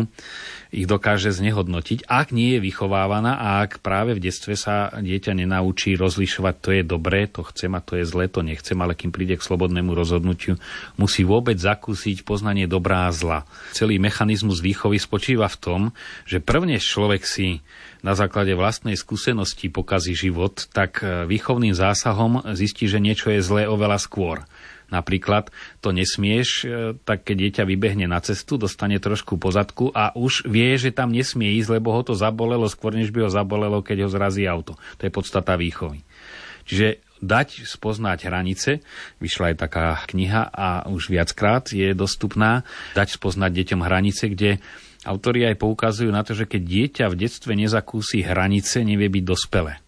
ich 0.76 0.84
dokáže 0.84 1.32
znehodnotiť, 1.32 2.04
ak 2.04 2.36
nie 2.36 2.60
je 2.60 2.60
vychovávaná 2.60 3.40
a 3.40 3.64
ak 3.64 3.80
práve 3.80 4.12
v 4.12 4.28
detstve 4.28 4.60
sa 4.60 4.92
dieťa 4.92 5.32
nenaučí 5.32 5.96
rozlišovať, 5.96 6.54
to 6.60 6.68
je 6.76 6.82
dobré, 6.84 7.24
to 7.24 7.40
chcem 7.48 7.72
a 7.72 7.80
to 7.80 7.96
je 7.96 8.04
zlé, 8.04 8.28
to 8.28 8.44
nechcem, 8.44 8.76
ale 8.76 8.92
kým 8.92 9.08
príde 9.08 9.40
k 9.40 9.46
slobodnému 9.48 9.96
rozhodnutiu, 9.96 10.60
musí 11.00 11.24
vôbec 11.24 11.56
zakúsiť 11.56 12.28
poznanie 12.28 12.68
dobrá 12.68 13.08
a 13.08 13.14
zla. 13.16 13.48
Celý 13.72 13.96
mechanizmus 13.96 14.60
výchovy 14.60 15.00
spočíva 15.00 15.48
v 15.48 15.56
tom, 15.56 15.80
že 16.28 16.44
prvne 16.44 16.76
človek 16.76 17.24
si 17.24 17.64
na 18.04 18.12
základe 18.12 18.52
vlastnej 18.52 19.00
skúsenosti 19.00 19.72
pokazí 19.72 20.12
život, 20.12 20.68
tak 20.76 21.00
výchovným 21.02 21.72
zásahom 21.72 22.44
zistí, 22.52 22.84
že 22.84 23.00
niečo 23.00 23.32
je 23.32 23.40
zlé 23.40 23.64
oveľa 23.64 23.96
skôr. 23.96 24.44
Napríklad 24.86 25.50
to 25.82 25.90
nesmieš, 25.90 26.62
e, 26.62 26.94
tak 27.02 27.26
keď 27.26 27.36
dieťa 27.36 27.62
vybehne 27.66 28.06
na 28.06 28.22
cestu, 28.22 28.54
dostane 28.54 29.02
trošku 29.02 29.34
pozadku 29.34 29.90
a 29.90 30.14
už 30.14 30.46
vie, 30.46 30.78
že 30.78 30.94
tam 30.94 31.10
nesmie 31.10 31.58
ísť, 31.58 31.82
lebo 31.82 31.90
ho 31.90 32.02
to 32.06 32.14
zabolelo 32.14 32.70
skôr, 32.70 32.94
než 32.94 33.10
by 33.10 33.26
ho 33.26 33.30
zabolelo, 33.30 33.82
keď 33.82 34.06
ho 34.06 34.08
zrazí 34.10 34.46
auto. 34.46 34.78
To 34.98 35.02
je 35.02 35.10
podstata 35.10 35.58
výchovy. 35.58 36.06
Čiže 36.66 37.02
dať 37.18 37.66
spoznať 37.66 38.30
hranice, 38.30 38.84
vyšla 39.18 39.54
aj 39.54 39.56
taká 39.58 39.86
kniha 40.06 40.42
a 40.52 40.68
už 40.86 41.10
viackrát 41.10 41.66
je 41.72 41.96
dostupná, 41.96 42.62
dať 42.94 43.16
spoznať 43.16 43.50
deťom 43.50 43.80
hranice, 43.82 44.30
kde 44.30 44.62
autori 45.02 45.46
aj 45.46 45.58
poukazujú 45.58 46.10
na 46.14 46.22
to, 46.22 46.38
že 46.38 46.46
keď 46.46 46.62
dieťa 46.62 47.04
v 47.10 47.18
detstve 47.26 47.52
nezakúsi 47.58 48.22
hranice, 48.22 48.86
nevie 48.86 49.10
byť 49.10 49.24
dospelé. 49.24 49.82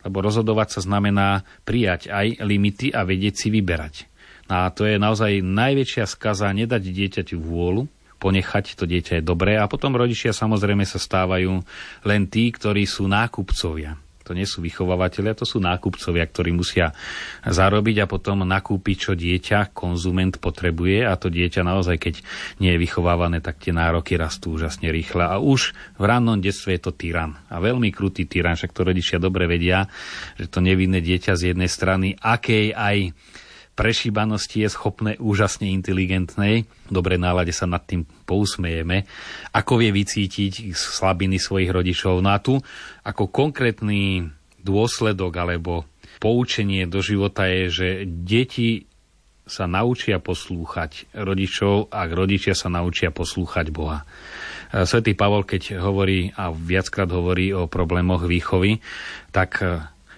Lebo 0.00 0.24
rozhodovať 0.24 0.78
sa 0.78 0.80
znamená 0.80 1.44
prijať 1.68 2.08
aj 2.08 2.40
limity 2.40 2.88
a 2.90 3.04
vedieť 3.04 3.34
si 3.36 3.48
vyberať. 3.52 4.09
A 4.50 4.66
to 4.74 4.82
je 4.82 4.98
naozaj 4.98 5.46
najväčšia 5.46 6.04
skaza 6.10 6.50
nedať 6.50 6.82
dieťaťu 6.90 7.38
vôľu, 7.38 7.86
ponechať 8.18 8.74
to 8.74 8.84
dieťa 8.84 9.22
je 9.22 9.24
dobré 9.24 9.56
a 9.56 9.70
potom 9.70 9.96
rodičia 9.96 10.34
samozrejme 10.34 10.82
sa 10.84 10.98
stávajú 10.98 11.62
len 12.04 12.22
tí, 12.26 12.50
ktorí 12.50 12.84
sú 12.84 13.06
nákupcovia. 13.06 13.96
To 14.28 14.36
nie 14.38 14.46
sú 14.46 14.62
vychovávateľia, 14.62 15.34
to 15.34 15.42
sú 15.42 15.58
nákupcovia, 15.58 16.22
ktorí 16.22 16.54
musia 16.54 16.94
zarobiť 17.42 18.04
a 18.04 18.06
potom 18.06 18.46
nakúpiť, 18.46 18.96
čo 19.10 19.12
dieťa, 19.18 19.74
konzument 19.74 20.38
potrebuje 20.38 21.02
a 21.02 21.18
to 21.18 21.34
dieťa 21.34 21.66
naozaj, 21.66 21.98
keď 21.98 22.14
nie 22.62 22.70
je 22.70 22.78
vychovávané, 22.78 23.42
tak 23.42 23.58
tie 23.58 23.74
nároky 23.74 24.14
rastú 24.14 24.54
úžasne 24.54 24.86
rýchle. 24.94 25.26
A 25.26 25.42
už 25.42 25.74
v 25.98 26.04
rannom 26.06 26.38
detstve 26.38 26.78
je 26.78 26.82
to 26.86 26.92
tyran. 26.94 27.42
A 27.50 27.58
veľmi 27.58 27.90
krutý 27.90 28.30
tyran, 28.30 28.54
však 28.54 28.70
to 28.70 28.86
rodičia 28.86 29.18
dobre 29.18 29.50
vedia, 29.50 29.90
že 30.38 30.46
to 30.46 30.62
nevinné 30.62 31.02
dieťa 31.02 31.34
z 31.34 31.50
jednej 31.50 31.66
strany, 31.66 32.14
akej 32.14 32.70
aj 32.70 33.10
prešíbanosti 33.80 34.60
je 34.60 34.68
schopné 34.68 35.16
úžasne 35.16 35.72
inteligentnej. 35.72 36.68
V 36.68 36.92
dobrej 36.92 37.16
nálade 37.16 37.56
sa 37.56 37.64
nad 37.64 37.80
tým 37.88 38.04
pousmejeme. 38.28 39.08
Ako 39.56 39.80
vie 39.80 39.88
vycítiť 39.88 40.76
slabiny 40.76 41.40
svojich 41.40 41.72
rodičov. 41.72 42.20
No 42.20 42.36
a 42.36 42.38
tu 42.44 42.60
ako 43.08 43.32
konkrétny 43.32 44.28
dôsledok 44.60 45.32
alebo 45.40 45.88
poučenie 46.20 46.84
do 46.84 47.00
života 47.00 47.48
je, 47.48 47.62
že 47.72 47.88
deti 48.04 48.84
sa 49.48 49.64
naučia 49.64 50.20
poslúchať 50.20 51.16
rodičov, 51.16 51.88
ak 51.88 52.08
rodičia 52.12 52.52
sa 52.52 52.68
naučia 52.68 53.08
poslúchať 53.08 53.72
Boha. 53.72 54.04
Svetý 54.70 55.18
Pavol, 55.18 55.42
keď 55.42 55.80
hovorí 55.82 56.30
a 56.36 56.52
viackrát 56.54 57.10
hovorí 57.10 57.50
o 57.50 57.66
problémoch 57.66 58.28
výchovy, 58.28 58.78
tak 59.34 59.58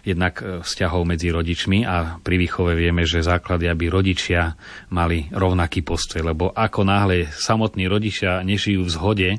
jednak 0.03 0.43
e, 0.43 0.45
vzťahov 0.61 1.07
medzi 1.07 1.31
rodičmi 1.31 1.87
a 1.87 2.19
pri 2.19 2.37
výchove 2.39 2.75
vieme, 2.75 3.07
že 3.07 3.25
základy, 3.25 3.71
aby 3.71 3.89
rodičia 3.89 4.59
mali 4.91 5.31
rovnaký 5.31 5.87
postoj, 5.87 6.27
lebo 6.27 6.51
ako 6.51 6.83
náhle 6.83 7.31
samotní 7.31 7.87
rodičia 7.87 8.43
nežijú 8.43 8.87
v 8.87 8.93
zhode, 8.93 9.31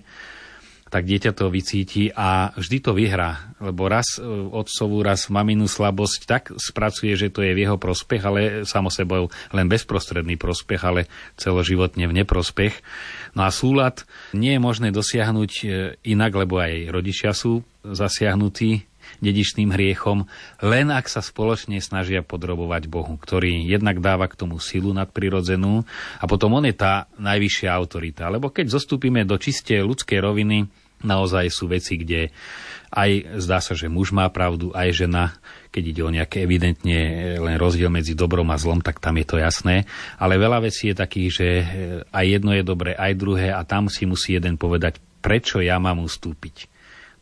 tak 0.94 1.10
dieťa 1.10 1.34
to 1.34 1.50
vycíti 1.50 2.14
a 2.14 2.54
vždy 2.54 2.78
to 2.78 2.94
vyhrá, 2.94 3.58
lebo 3.58 3.90
raz 3.90 4.22
e, 4.22 4.24
otcovú, 4.54 5.02
raz 5.02 5.26
maminu 5.26 5.66
slabosť 5.66 6.20
tak 6.30 6.44
spracuje, 6.54 7.18
že 7.18 7.34
to 7.34 7.42
je 7.42 7.58
v 7.58 7.66
jeho 7.66 7.82
prospech, 7.82 8.22
ale 8.22 8.42
samo 8.70 8.94
sebou 8.94 9.34
len 9.50 9.66
bezprostredný 9.66 10.38
prospech, 10.38 10.82
ale 10.86 11.10
celoživotne 11.34 12.06
v 12.06 12.22
neprospech. 12.22 12.86
No 13.34 13.42
a 13.42 13.50
súlad 13.50 14.06
nie 14.38 14.54
je 14.54 14.62
možné 14.62 14.94
dosiahnuť 14.94 15.52
e, 15.60 15.64
inak, 16.06 16.32
lebo 16.38 16.62
aj 16.62 16.94
rodičia 16.94 17.34
sú 17.34 17.66
zasiahnutí 17.82 18.93
dedičným 19.22 19.72
hriechom, 19.74 20.26
len 20.64 20.88
ak 20.92 21.08
sa 21.08 21.24
spoločne 21.24 21.80
snažia 21.80 22.22
podrobovať 22.26 22.92
Bohu, 22.92 23.16
ktorý 23.16 23.68
jednak 23.68 24.00
dáva 24.04 24.28
k 24.28 24.38
tomu 24.40 24.60
silu 24.60 24.92
nadprirodzenú 24.92 25.84
a 26.20 26.26
potom 26.28 26.58
on 26.58 26.68
je 26.68 26.76
tá 26.76 27.08
najvyššia 27.20 27.70
autorita. 27.72 28.28
Lebo 28.32 28.52
keď 28.52 28.74
zostúpime 28.74 29.24
do 29.24 29.40
čisté 29.40 29.80
ľudskej 29.82 30.20
roviny, 30.20 30.68
naozaj 31.04 31.52
sú 31.52 31.68
veci, 31.68 32.00
kde 32.00 32.32
aj 32.94 33.42
zdá 33.42 33.58
sa, 33.58 33.74
že 33.74 33.90
muž 33.90 34.14
má 34.14 34.30
pravdu, 34.30 34.70
aj 34.72 35.06
žena, 35.06 35.34
keď 35.74 35.84
ide 35.84 36.02
o 36.06 36.14
nejaké 36.14 36.46
evidentne 36.46 36.98
len 37.42 37.58
rozdiel 37.58 37.90
medzi 37.90 38.14
dobrom 38.14 38.46
a 38.54 38.58
zlom, 38.62 38.80
tak 38.80 39.02
tam 39.02 39.18
je 39.18 39.26
to 39.26 39.42
jasné. 39.42 39.90
Ale 40.22 40.38
veľa 40.38 40.64
vecí 40.64 40.94
je 40.94 41.02
takých, 41.02 41.30
že 41.34 41.48
aj 42.14 42.26
jedno 42.26 42.54
je 42.54 42.64
dobré, 42.64 42.94
aj 42.94 43.18
druhé 43.18 43.50
a 43.50 43.66
tam 43.66 43.90
si 43.90 44.06
musí 44.06 44.38
jeden 44.38 44.62
povedať, 44.62 45.02
prečo 45.26 45.58
ja 45.60 45.82
mám 45.82 46.06
ustúpiť. 46.06 46.70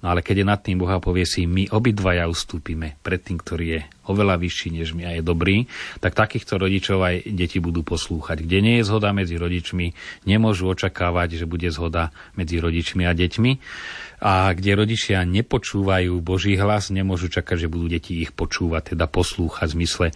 No 0.02 0.10
ale 0.10 0.26
keď 0.26 0.42
je 0.42 0.50
nad 0.50 0.60
tým 0.62 0.82
Boha 0.82 0.98
povie 0.98 1.30
si, 1.30 1.46
my 1.46 1.70
obidvaja 1.70 2.26
ustúpime 2.26 2.98
pred 3.06 3.22
tým, 3.22 3.38
ktorý 3.38 3.66
je 3.78 3.82
oveľa 4.10 4.42
vyšší 4.42 4.82
než 4.82 4.98
my 4.98 5.04
a 5.06 5.12
je 5.18 5.24
dobrý, 5.24 5.70
tak 6.02 6.18
takýchto 6.18 6.58
rodičov 6.58 7.00
aj 7.00 7.16
deti 7.30 7.62
budú 7.62 7.86
poslúchať. 7.86 8.42
Kde 8.42 8.58
nie 8.60 8.76
je 8.82 8.88
zhoda 8.90 9.14
medzi 9.14 9.38
rodičmi, 9.38 9.94
nemôžu 10.26 10.74
očakávať, 10.74 11.40
že 11.40 11.46
bude 11.46 11.70
zhoda 11.70 12.10
medzi 12.34 12.58
rodičmi 12.58 13.06
a 13.06 13.14
deťmi 13.14 13.52
a 14.22 14.54
kde 14.54 14.78
rodičia 14.78 15.26
nepočúvajú 15.26 16.14
Boží 16.22 16.54
hlas, 16.54 16.94
nemôžu 16.94 17.34
čakať, 17.34 17.66
že 17.66 17.72
budú 17.74 17.90
deti 17.90 18.22
ich 18.22 18.30
počúvať, 18.30 18.94
teda 18.94 19.10
poslúchať 19.10 19.74
v 19.74 19.76
zmysle 19.82 20.08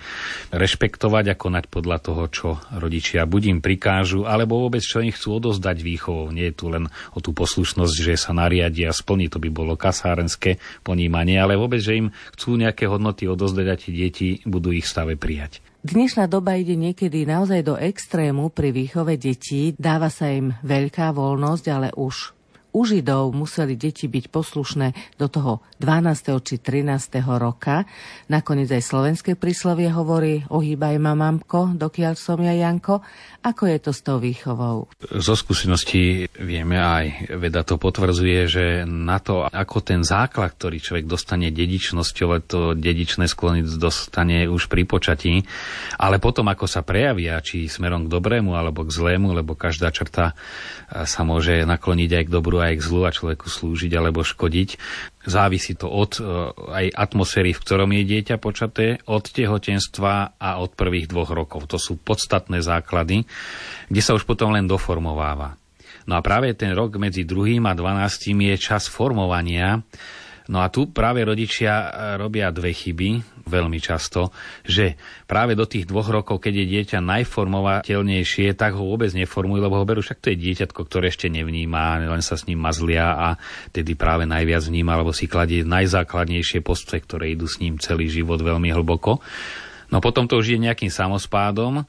rešpektovať 0.54 1.34
a 1.34 1.36
konať 1.36 1.66
podľa 1.74 1.98
toho, 2.06 2.24
čo 2.30 2.48
rodičia 2.70 3.26
buď 3.26 3.58
prikážu, 3.66 4.30
alebo 4.30 4.62
vôbec 4.62 4.86
čo 4.86 5.02
im 5.02 5.10
chcú 5.10 5.42
odozdať 5.42 5.82
výchovou. 5.82 6.30
Nie 6.30 6.54
je 6.54 6.58
tu 6.58 6.66
len 6.70 6.86
o 7.18 7.20
tú 7.22 7.34
poslušnosť, 7.34 7.96
že 7.98 8.14
sa 8.14 8.34
nariadia 8.38 8.94
a 8.94 8.98
splní, 8.98 9.26
to 9.30 9.42
by 9.42 9.50
bolo 9.50 9.74
kasárenské 9.78 10.58
ponímanie, 10.82 11.40
ale 11.40 11.60
vôbec, 11.60 11.80
že 11.80 12.00
im 12.00 12.08
chcú 12.36 12.60
nejaké 12.60 12.90
hodnoty 12.90 13.30
odozdať 13.30 13.68
a 13.68 13.76
tie 13.80 13.94
deti 13.94 14.28
budú 14.44 14.72
ich 14.74 14.88
stave 14.88 15.16
prijať. 15.16 15.64
Dnešná 15.86 16.26
doba 16.26 16.58
ide 16.58 16.74
niekedy 16.74 17.30
naozaj 17.30 17.62
do 17.62 17.78
extrému 17.78 18.50
pri 18.50 18.74
výchove 18.74 19.22
detí. 19.22 19.78
Dáva 19.78 20.10
sa 20.10 20.34
im 20.34 20.50
veľká 20.66 21.14
voľnosť, 21.14 21.66
ale 21.70 21.94
už 21.94 22.34
u 22.76 22.84
Židov 22.84 23.32
museli 23.32 23.80
deti 23.80 24.12
byť 24.12 24.26
poslušné 24.28 25.16
do 25.16 25.32
toho 25.32 25.64
12. 25.80 26.44
či 26.44 26.60
13. 26.60 27.24
roka. 27.40 27.88
Nakoniec 28.28 28.68
aj 28.68 28.84
slovenské 28.84 29.40
príslovie 29.40 29.88
hovorí 29.88 30.44
ohýbaj 30.52 31.00
ma 31.00 31.16
mamko, 31.16 31.72
dokiaľ 31.80 32.14
som 32.20 32.44
ja 32.44 32.52
Janko. 32.52 33.00
Ako 33.48 33.72
je 33.72 33.80
to 33.80 33.92
s 33.96 34.02
tou 34.04 34.20
výchovou? 34.20 34.92
Zo 35.00 35.40
skúseností 35.40 36.28
vieme 36.36 36.76
aj, 36.76 37.38
veda 37.40 37.64
to 37.64 37.80
potvrdzuje, 37.80 38.40
že 38.50 38.66
na 38.84 39.24
to, 39.24 39.48
ako 39.48 39.80
ten 39.80 40.04
základ, 40.04 40.58
ktorý 40.60 40.82
človek 40.84 41.06
dostane 41.08 41.54
dedičnosťou, 41.56 42.28
to 42.44 42.60
dedičné 42.76 43.30
sklony 43.32 43.64
dostane 43.64 44.50
už 44.50 44.68
pri 44.68 44.84
počatí, 44.84 45.46
ale 46.02 46.18
potom 46.20 46.50
ako 46.50 46.66
sa 46.66 46.82
prejavia, 46.82 47.40
či 47.40 47.70
smerom 47.70 48.10
k 48.10 48.12
dobrému 48.12 48.58
alebo 48.58 48.84
k 48.84 48.92
zlému, 48.92 49.32
lebo 49.32 49.54
každá 49.54 49.94
črta 49.94 50.34
sa 50.90 51.22
môže 51.22 51.64
nakloniť 51.70 52.10
aj 52.12 52.24
k 52.26 52.34
dobru, 52.34 52.65
aj 52.72 52.76
k 52.82 52.86
zlu 52.86 53.02
a 53.06 53.14
človeku 53.14 53.46
slúžiť 53.48 53.92
alebo 53.94 54.26
škodiť. 54.26 54.70
Závisí 55.26 55.78
to 55.78 55.90
od 55.90 56.18
e, 56.18 56.22
aj 56.54 56.86
atmosféry, 56.94 57.54
v 57.54 57.62
ktorom 57.62 57.90
je 57.94 58.04
dieťa 58.06 58.36
počaté, 58.42 59.00
od 59.06 59.26
tehotenstva 59.26 60.42
a 60.42 60.50
od 60.58 60.74
prvých 60.74 61.10
dvoch 61.10 61.30
rokov. 61.34 61.70
To 61.70 61.78
sú 61.78 62.02
podstatné 62.02 62.60
základy, 62.66 63.26
kde 63.90 64.02
sa 64.02 64.18
už 64.18 64.26
potom 64.26 64.54
len 64.54 64.66
doformováva. 64.66 65.58
No 66.06 66.18
a 66.18 66.22
práve 66.22 66.54
ten 66.54 66.74
rok 66.78 67.02
medzi 67.02 67.26
druhým 67.26 67.66
a 67.66 67.74
dvanáctým 67.74 68.54
je 68.54 68.56
čas 68.62 68.86
formovania 68.86 69.82
No 70.46 70.62
a 70.62 70.70
tu 70.70 70.94
práve 70.94 71.26
rodičia 71.26 71.74
e, 71.74 71.88
robia 72.22 72.54
dve 72.54 72.70
chyby, 72.70 73.42
veľmi 73.50 73.82
často, 73.82 74.30
že 74.62 74.98
práve 75.26 75.58
do 75.58 75.66
tých 75.66 75.90
dvoch 75.90 76.06
rokov, 76.10 76.42
keď 76.42 76.54
je 76.62 76.66
dieťa 76.70 77.00
najformovateľnejšie, 77.02 78.54
tak 78.54 78.78
ho 78.78 78.86
vôbec 78.86 79.10
neformujú, 79.14 79.60
lebo 79.62 79.82
ho 79.82 79.86
berú, 79.86 80.06
však 80.06 80.22
to 80.22 80.30
je 80.34 80.42
dieťatko, 80.42 80.82
ktoré 80.86 81.10
ešte 81.10 81.30
nevníma, 81.34 82.06
len 82.06 82.22
sa 82.22 82.38
s 82.38 82.46
ním 82.46 82.62
mazlia 82.62 83.10
a 83.10 83.28
tedy 83.74 83.98
práve 83.98 84.30
najviac 84.30 84.66
vníma, 84.66 84.98
alebo 84.98 85.14
si 85.14 85.26
kladie 85.26 85.66
najzákladnejšie 85.66 86.62
postoje, 86.62 87.02
ktoré 87.02 87.34
idú 87.34 87.50
s 87.50 87.58
ním 87.58 87.82
celý 87.82 88.06
život 88.10 88.38
veľmi 88.42 88.70
hlboko. 88.70 89.22
No 89.90 89.98
potom 90.02 90.30
to 90.30 90.38
už 90.42 90.58
je 90.58 90.60
nejakým 90.62 90.90
samospádom 90.90 91.86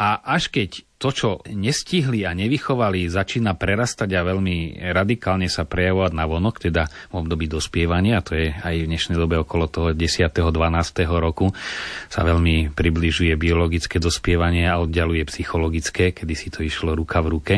a 0.00 0.08
až 0.24 0.52
keď 0.52 0.84
to, 1.04 1.12
čo 1.12 1.30
nestihli 1.52 2.24
a 2.24 2.32
nevychovali, 2.32 3.12
začína 3.12 3.60
prerastať 3.60 4.08
a 4.16 4.24
veľmi 4.24 4.80
radikálne 4.88 5.52
sa 5.52 5.68
prejavovať 5.68 6.16
na 6.16 6.24
vonok, 6.24 6.64
teda 6.64 6.88
v 7.12 7.14
období 7.20 7.44
dospievania, 7.44 8.24
to 8.24 8.32
je 8.32 8.48
aj 8.48 8.72
v 8.72 8.88
dnešnej 8.88 9.20
dobe 9.20 9.36
okolo 9.36 9.68
toho 9.68 9.88
10. 9.92 10.32
12. 10.32 10.48
roku, 11.20 11.52
sa 12.08 12.24
veľmi 12.24 12.72
približuje 12.72 13.36
biologické 13.36 14.00
dospievanie 14.00 14.64
a 14.64 14.80
oddialuje 14.80 15.28
psychologické, 15.28 16.16
kedy 16.16 16.32
si 16.32 16.48
to 16.48 16.64
išlo 16.64 16.96
ruka 16.96 17.20
v 17.20 17.28
ruke. 17.28 17.54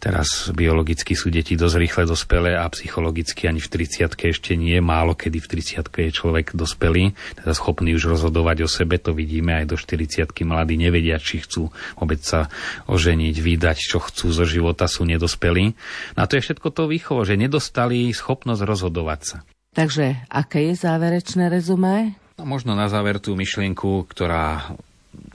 Teraz 0.00 0.48
biologicky 0.56 1.12
sú 1.12 1.28
deti 1.28 1.60
dosť 1.60 1.76
rýchle 1.76 2.04
dospelé 2.08 2.56
a 2.56 2.64
psychologicky 2.72 3.44
ani 3.44 3.60
v 3.60 3.68
30 3.68 4.16
ešte 4.16 4.56
nie. 4.56 4.80
Málo 4.80 5.12
kedy 5.12 5.44
v 5.44 5.60
30 5.60 5.84
je 5.84 6.08
človek 6.08 6.56
dospelý, 6.56 7.12
teda 7.36 7.52
schopný 7.52 7.92
už 7.92 8.08
rozhodovať 8.16 8.64
o 8.64 8.68
sebe. 8.72 8.96
To 9.04 9.12
vidíme 9.12 9.60
aj 9.60 9.68
do 9.68 9.76
40 9.76 10.32
mladí 10.48 10.80
nevedia, 10.80 11.20
či 11.20 11.44
chcú 11.44 11.68
vôbec 12.00 12.24
sa 12.24 12.48
oženiť, 12.86 13.34
vydať, 13.36 13.78
čo 13.78 13.98
chcú 14.02 14.30
zo 14.34 14.44
života, 14.44 14.90
sú 14.90 15.06
nedospelí. 15.06 15.74
No 16.14 16.20
a 16.22 16.28
to 16.28 16.38
je 16.38 16.44
všetko 16.44 16.68
to 16.74 16.90
výchovo, 16.90 17.22
že 17.22 17.40
nedostali 17.40 18.10
schopnosť 18.10 18.62
rozhodovať 18.66 19.20
sa. 19.22 19.36
Takže 19.70 20.26
aké 20.26 20.70
je 20.70 20.74
záverečné 20.74 21.46
rezumé? 21.46 22.18
No, 22.34 22.48
možno 22.48 22.74
na 22.74 22.90
záver 22.90 23.22
tú 23.22 23.38
myšlienku, 23.38 24.08
ktorá 24.10 24.74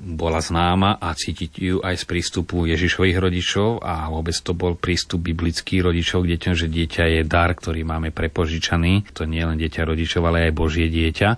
bola 0.06 0.38
známa 0.38 1.02
a 1.02 1.18
cítiť 1.18 1.52
ju 1.58 1.78
aj 1.82 1.98
z 1.98 2.06
prístupu 2.06 2.70
Ježišových 2.70 3.18
rodičov 3.18 3.82
a 3.82 4.06
vôbec 4.14 4.38
to 4.38 4.54
bol 4.54 4.78
prístup 4.78 5.26
biblických 5.26 5.82
rodičov 5.82 6.24
k 6.24 6.38
deťom, 6.38 6.54
že 6.54 6.70
dieťa 6.70 7.04
je 7.10 7.22
dar, 7.26 7.50
ktorý 7.58 7.82
máme 7.82 8.14
prepožičaný. 8.14 9.18
To 9.18 9.26
nie 9.26 9.42
je 9.42 9.50
len 9.50 9.58
dieťa 9.58 9.82
rodičov, 9.82 10.22
ale 10.30 10.46
aj 10.46 10.54
Božie 10.54 10.94
dieťa. 10.94 11.30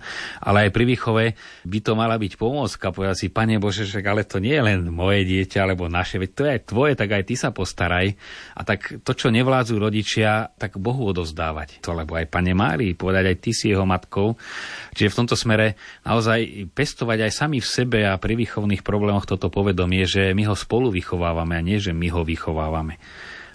Ale 0.43 0.67
aj 0.67 0.75
pri 0.75 0.83
výchove 0.83 1.25
by 1.63 1.79
to 1.79 1.91
mala 1.95 2.19
byť 2.19 2.33
pomôcka. 2.35 2.91
Povedať 2.91 3.15
si, 3.15 3.27
Pane 3.31 3.55
Bože, 3.55 3.87
však 3.87 4.03
ale 4.03 4.27
to 4.27 4.43
nie 4.43 4.59
je 4.59 4.63
len 4.67 4.91
moje 4.91 5.23
dieťa 5.23 5.63
alebo 5.63 5.87
naše, 5.87 6.19
veď 6.19 6.29
to 6.35 6.41
je 6.43 6.51
aj 6.51 6.61
tvoje, 6.67 6.93
tak 6.99 7.09
aj 7.15 7.23
ty 7.23 7.39
sa 7.39 7.55
postaraj. 7.55 8.19
A 8.59 8.61
tak 8.67 8.99
to, 9.07 9.15
čo 9.15 9.31
nevládzu 9.31 9.79
rodičia, 9.79 10.51
tak 10.59 10.75
Bohu 10.75 11.07
odozdávať. 11.07 11.79
To, 11.87 11.95
lebo 11.95 12.19
aj 12.19 12.27
Pane 12.27 12.51
Márii, 12.51 12.99
povedať 12.99 13.31
aj 13.31 13.37
ty 13.39 13.51
si 13.55 13.71
jeho 13.71 13.87
matkou. 13.87 14.35
Čiže 14.91 15.15
v 15.15 15.17
tomto 15.23 15.39
smere 15.39 15.79
naozaj 16.03 16.67
pestovať 16.75 17.29
aj 17.29 17.31
sami 17.31 17.63
v 17.63 17.67
sebe 17.67 18.03
a 18.03 18.19
pri 18.19 18.35
výchovných 18.57 18.81
problémoch 18.81 19.29
toto 19.29 19.53
povedomie, 19.53 20.09
že 20.09 20.33
my 20.33 20.49
ho 20.49 20.57
spolu 20.57 20.89
vychovávame 20.89 21.53
a 21.53 21.61
nie, 21.61 21.77
že 21.77 21.93
my 21.93 22.09
ho 22.09 22.25
vychovávame. 22.25 22.97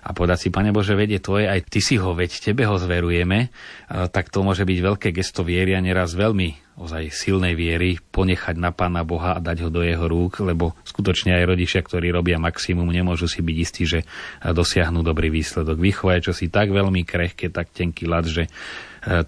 a 0.02 0.10
povedať 0.10 0.46
si, 0.46 0.48
Pane 0.50 0.74
Bože, 0.74 0.98
vedie 0.98 1.22
tvoje, 1.22 1.46
aj 1.46 1.62
ty 1.70 1.78
si 1.78 1.94
ho, 1.94 2.10
veď 2.10 2.50
tebe 2.50 2.66
ho 2.66 2.74
zverujeme, 2.74 3.54
tak 3.86 4.34
to 4.34 4.42
môže 4.42 4.66
byť 4.66 4.78
veľké 4.82 5.08
gesto 5.14 5.46
viery 5.46 5.78
a 5.78 5.80
neraz 5.80 6.18
veľmi 6.18 6.74
ozaj 6.74 7.14
silnej 7.14 7.54
viery 7.54 8.02
ponechať 8.02 8.58
na 8.58 8.74
Pána 8.74 9.06
Boha 9.06 9.38
a 9.38 9.44
dať 9.44 9.62
ho 9.62 9.70
do 9.70 9.86
jeho 9.86 10.02
rúk, 10.10 10.42
lebo 10.42 10.74
skutočne 10.82 11.38
aj 11.38 11.54
rodičia, 11.54 11.86
ktorí 11.86 12.10
robia 12.10 12.42
maximum, 12.42 12.90
nemôžu 12.90 13.30
si 13.30 13.46
byť 13.46 13.56
istí, 13.62 13.86
že 13.86 14.02
dosiahnu 14.42 15.06
dobrý 15.06 15.30
výsledok. 15.30 15.78
Vychovať 15.78 16.18
čo 16.18 16.32
si 16.34 16.50
tak 16.50 16.74
veľmi 16.74 17.06
krehké, 17.06 17.54
tak 17.54 17.70
tenký 17.70 18.10
ľad, 18.10 18.26
že 18.26 18.50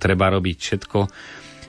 treba 0.03 0.27
robiť 0.35 0.57
všetko, 0.59 0.99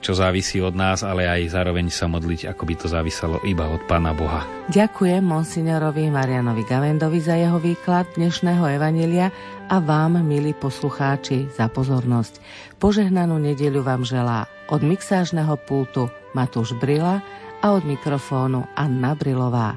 čo 0.06 0.14
závisí 0.14 0.62
od 0.62 0.78
nás, 0.78 1.02
ale 1.02 1.26
aj 1.26 1.50
zároveň 1.50 1.90
sa 1.90 2.06
modliť, 2.06 2.54
ako 2.54 2.62
by 2.62 2.74
to 2.78 2.86
záviselo 2.86 3.42
iba 3.42 3.66
od 3.66 3.82
Pána 3.90 4.14
Boha. 4.14 4.46
Ďakujem 4.70 5.18
monsignorovi 5.18 6.06
Marianovi 6.14 6.62
Gavendovi 6.62 7.18
za 7.18 7.34
jeho 7.34 7.58
výklad 7.58 8.14
dnešného 8.14 8.70
Evanelia 8.70 9.34
a 9.66 9.82
vám, 9.82 10.22
milí 10.22 10.54
poslucháči, 10.54 11.50
za 11.50 11.66
pozornosť. 11.66 12.38
Požehnanú 12.78 13.42
nedeľu 13.42 13.82
vám 13.82 14.06
želá 14.06 14.46
od 14.70 14.86
mixážneho 14.86 15.58
pultu 15.66 16.06
Matúš 16.38 16.78
Brila 16.78 17.18
a 17.58 17.66
od 17.74 17.82
mikrofónu 17.82 18.62
Anna 18.78 19.18
Brilová. 19.18 19.74